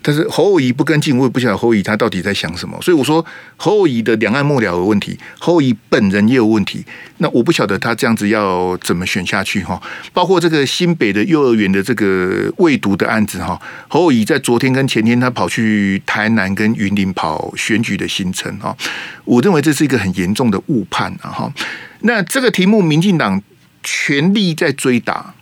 [0.03, 2.75] 但是侯友宜不跟进，我也不晓得侯友宜他到底在想什么。
[2.81, 3.23] 所以我说
[3.55, 6.83] 侯友宜的两岸幕僚有问题，侯友宜本人也有问题。
[7.17, 9.79] 那我不晓得他这样子要怎么选下去哈。
[10.11, 18.75] 包括这个新北的幼儿园的这个未读的案子哈，侯友宜在昨天跟前天他跑去台南跟云林跑选举的行程哈，
[19.23, 21.53] 我认为这是一个很严重的误判啊哈。
[22.01, 23.39] 那这个题目民进党
[23.83, 25.35] 全力在追打，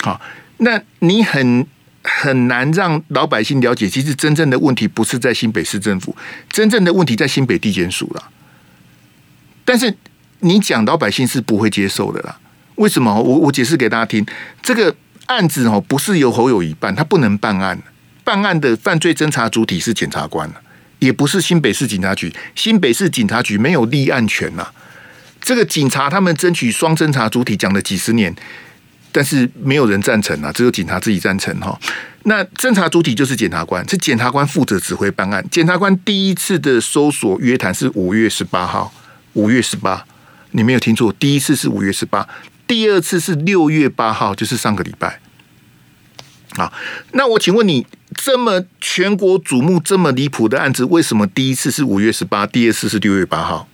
[0.00, 0.20] 好，
[0.56, 1.66] 那你很。
[2.02, 6.16] 很难让老百姓了解，其实真正的问题不是在新北市政府，
[6.50, 8.24] 真正的问题在新北地检署了。
[9.64, 9.94] 但是
[10.40, 12.38] 你讲老百姓是不会接受的啦。
[12.74, 13.14] 为什么？
[13.14, 14.26] 我我解释给大家听，
[14.62, 14.94] 这个
[15.26, 17.80] 案子哦，不是由侯友宜办，他不能办案。
[18.24, 20.50] 办案的犯罪侦查主体是检察官，
[20.98, 22.32] 也不是新北市警察局。
[22.54, 24.66] 新北市警察局没有立案权呐。
[25.40, 28.34] 这个警察他们争取双侦查主体讲了几十年。
[29.12, 31.78] 但是没有人赞成啊，只有警察自己赞成哈。
[32.24, 35.44] 那侦查主体就是检察官，是检察官负责指挥办案。
[35.50, 38.92] 检察官第一次的搜索约谈是五月十八号，
[39.34, 40.06] 五月十八，
[40.52, 42.26] 你没有听错，第一次是五月十八，
[42.66, 45.20] 第二次是六月八号，就是上个礼拜。
[46.54, 46.72] 好，
[47.12, 53.68] 那我请问你，这么全国瞩目、这么离谱的案子，为什么第一次是五月十八，第二次是六月八号？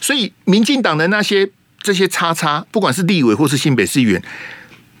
[0.00, 1.50] 所以，民进党的那些。
[1.82, 4.22] 这些叉叉，不管是立委或是新北市议员，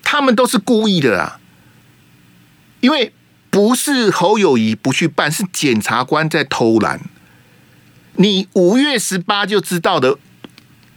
[0.02, 1.38] 他们都是故意的啊！
[2.80, 3.12] 因为
[3.50, 7.00] 不是侯友谊不去办，是检察官在偷懒。
[8.16, 10.18] 你五月十八就知道的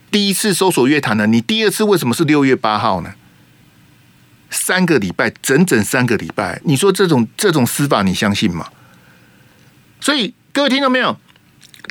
[0.10, 3.14] 第一次搜索约谈了，你第二次为什么是六月八号呢？
[4.50, 8.70] 三个礼拜，整整三个礼拜，你说这种这种司法你相信吗？
[10.02, 11.20] 所以各位听到没有？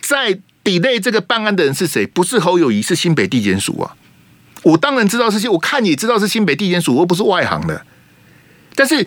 [0.03, 0.41] 在。
[0.65, 2.07] Delay 这个办案的人是谁？
[2.07, 3.95] 不是侯友谊，是新北地检署啊！
[4.63, 7.85] 我当然知道是些，我看也知道是新北地检署，我不是外行的。
[8.75, 9.07] 但是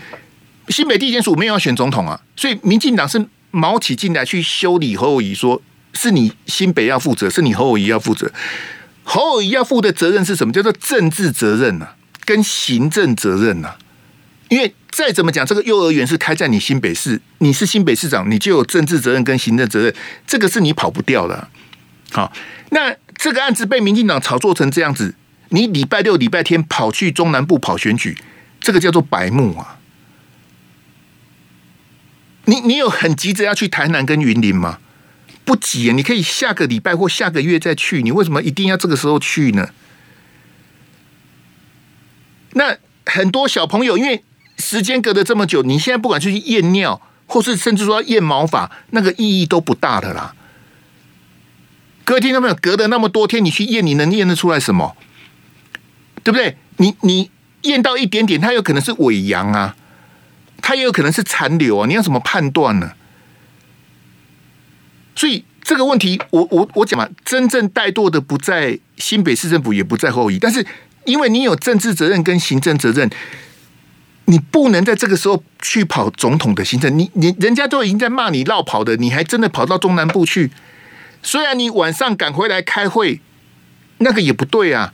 [0.70, 5.62] 新北地检署没有要选总统啊，所以民进党是卯起劲来去修理侯友谊，说
[5.94, 8.32] 是你新北要负责，是你侯友谊要负责。
[9.04, 10.54] 侯友谊要负的责任是什么？
[10.54, 13.78] 叫做政治责任啊，跟行政责任啊。
[14.50, 19.94] 因为再怎么讲，这个幼儿园是开在你新北市，你是新北市长，你就有政治责任跟行政责任，
[20.26, 21.50] 这个是你跑不掉的。
[22.14, 22.32] 好，
[22.70, 25.16] 那这个案子被民进党炒作成这样子，
[25.50, 28.18] 你礼拜六、礼拜天跑去中南部跑选举，
[28.62, 29.80] 这个叫做白目啊！
[32.46, 34.80] 你你有很急着要去台南跟云林吗？
[35.44, 39.70] 不急啊，你可以下个礼拜或下个月再去，你为什么一定要这个时候去呢？
[42.52, 44.24] 那很多小朋友因为。
[44.58, 50.34] 时间隔了这么久，你现在不管去验尿，或是甚至说验毛发，那个意义都不大的啦。
[52.04, 52.56] 各位听到没有？
[52.56, 54.96] 隔了那么多天，你去验，你能验得出来什么？
[56.24, 56.58] 对不对？
[56.78, 57.30] 你你
[57.64, 59.76] 验到一点点，它有可能是伪阳啊，
[60.62, 62.94] 它也有可能是残留啊，你要怎么判断呢？
[65.16, 70.66] 所以这个问题，我我我讲嘛，真正怠惰的不在新北市政府，也不在侯友宜，但是
[71.06, 73.10] 因为你有政治责任跟行政责任。
[74.30, 80.52] 你不能在这个时候去跑总统的行程，你你人家都已经在骂你绕跑的，你还真的跑到中南部去？
[81.24, 83.22] 虽然你晚上赶回来开会，
[84.00, 84.94] 那个也不对啊。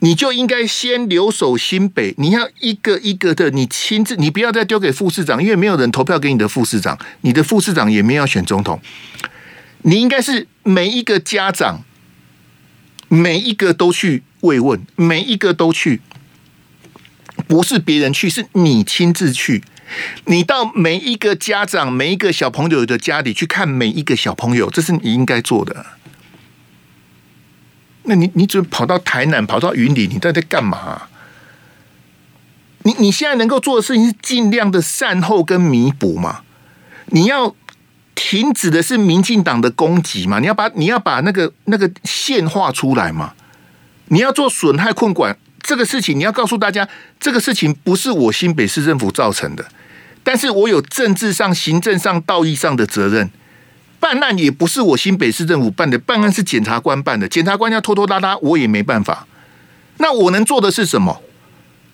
[0.00, 8.80] 你就应该先留守新北，你要一个一个的，你亲自，你不要再丢给副市长，因为没有人投票给你的副市长，你的副市长也没有要选总统。
[9.82, 11.82] 你应该是每一个家长，
[13.08, 16.02] 每一个都去慰问，每一个都去。
[17.46, 19.62] 不是别人去，是你亲自去。
[20.26, 25.86] 你到每一个家长、每一个小朋友的家里去看每一个小朋友，这是你应该做的。
[28.02, 30.10] 那你你怎么跑到台南、跑到云林？
[30.10, 31.08] 你到底在干嘛？
[32.82, 36.42] 你你现在能够做的事情是尽量的善后跟弥补嘛？
[37.06, 37.54] 你要
[38.14, 40.38] 停止的是民进党的攻击嘛？
[40.38, 43.32] 你要把你要把那个那个线画出来嘛？
[44.08, 45.38] 你要做损害控管。
[45.68, 46.88] 这个事情你要告诉大家，
[47.20, 49.62] 这个事情不是我新北市政府造成的，
[50.22, 53.28] 但是我有政治上、行政上、道义上的责任。
[54.00, 59.26] 办案也不是我新北市政府办的，办案是检察官办的，检察官要拖拖拉拉，我也没办法。
[59.98, 61.20] 那我能做的是什么？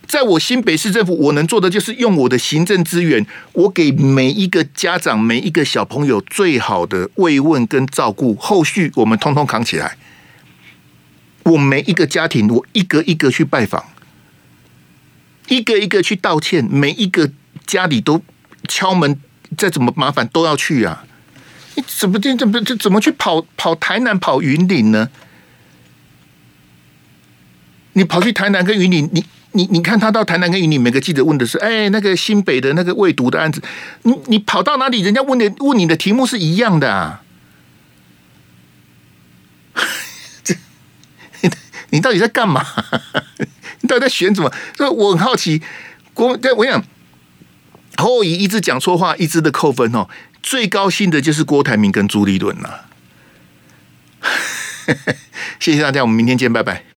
[0.07, 9.97] 在我新北市政府，我能做的就是用我的行政资源，我给每一个家长、每一个小朋友最好的慰问跟照顾，后续我们通通扛起来。
[11.45, 13.85] 我每一个家庭，我一个一个去拜访，
[15.49, 17.31] 一个一个去道歉，每一个
[17.67, 18.21] 家里都
[18.69, 19.19] 敲门，
[19.57, 21.05] 再怎么麻烦都要去啊！
[21.77, 25.09] 你怎么怎么怎么去跑跑台南、跑云林呢？
[27.93, 29.25] 你跑去台南跟云林，你。
[29.57, 33.63] 你你看他到台南跟云林，每个记者问的是，哎，那个新北的那个未读的案子，
[34.03, 37.23] 你你跑到哪里，人家问的问你的题目是一样的啊？
[41.95, 42.67] 你到底在干嘛？
[43.81, 44.53] 你到底在选什么？
[44.77, 45.63] 所以我很好奇，
[46.13, 46.85] 郭对我想
[47.97, 50.09] 侯友宜一直讲错话，一直的扣分哦。
[50.43, 52.87] 最高兴的就是郭台铭跟朱立伦了。
[55.61, 56.85] 谢谢大家，我们明天见，拜拜。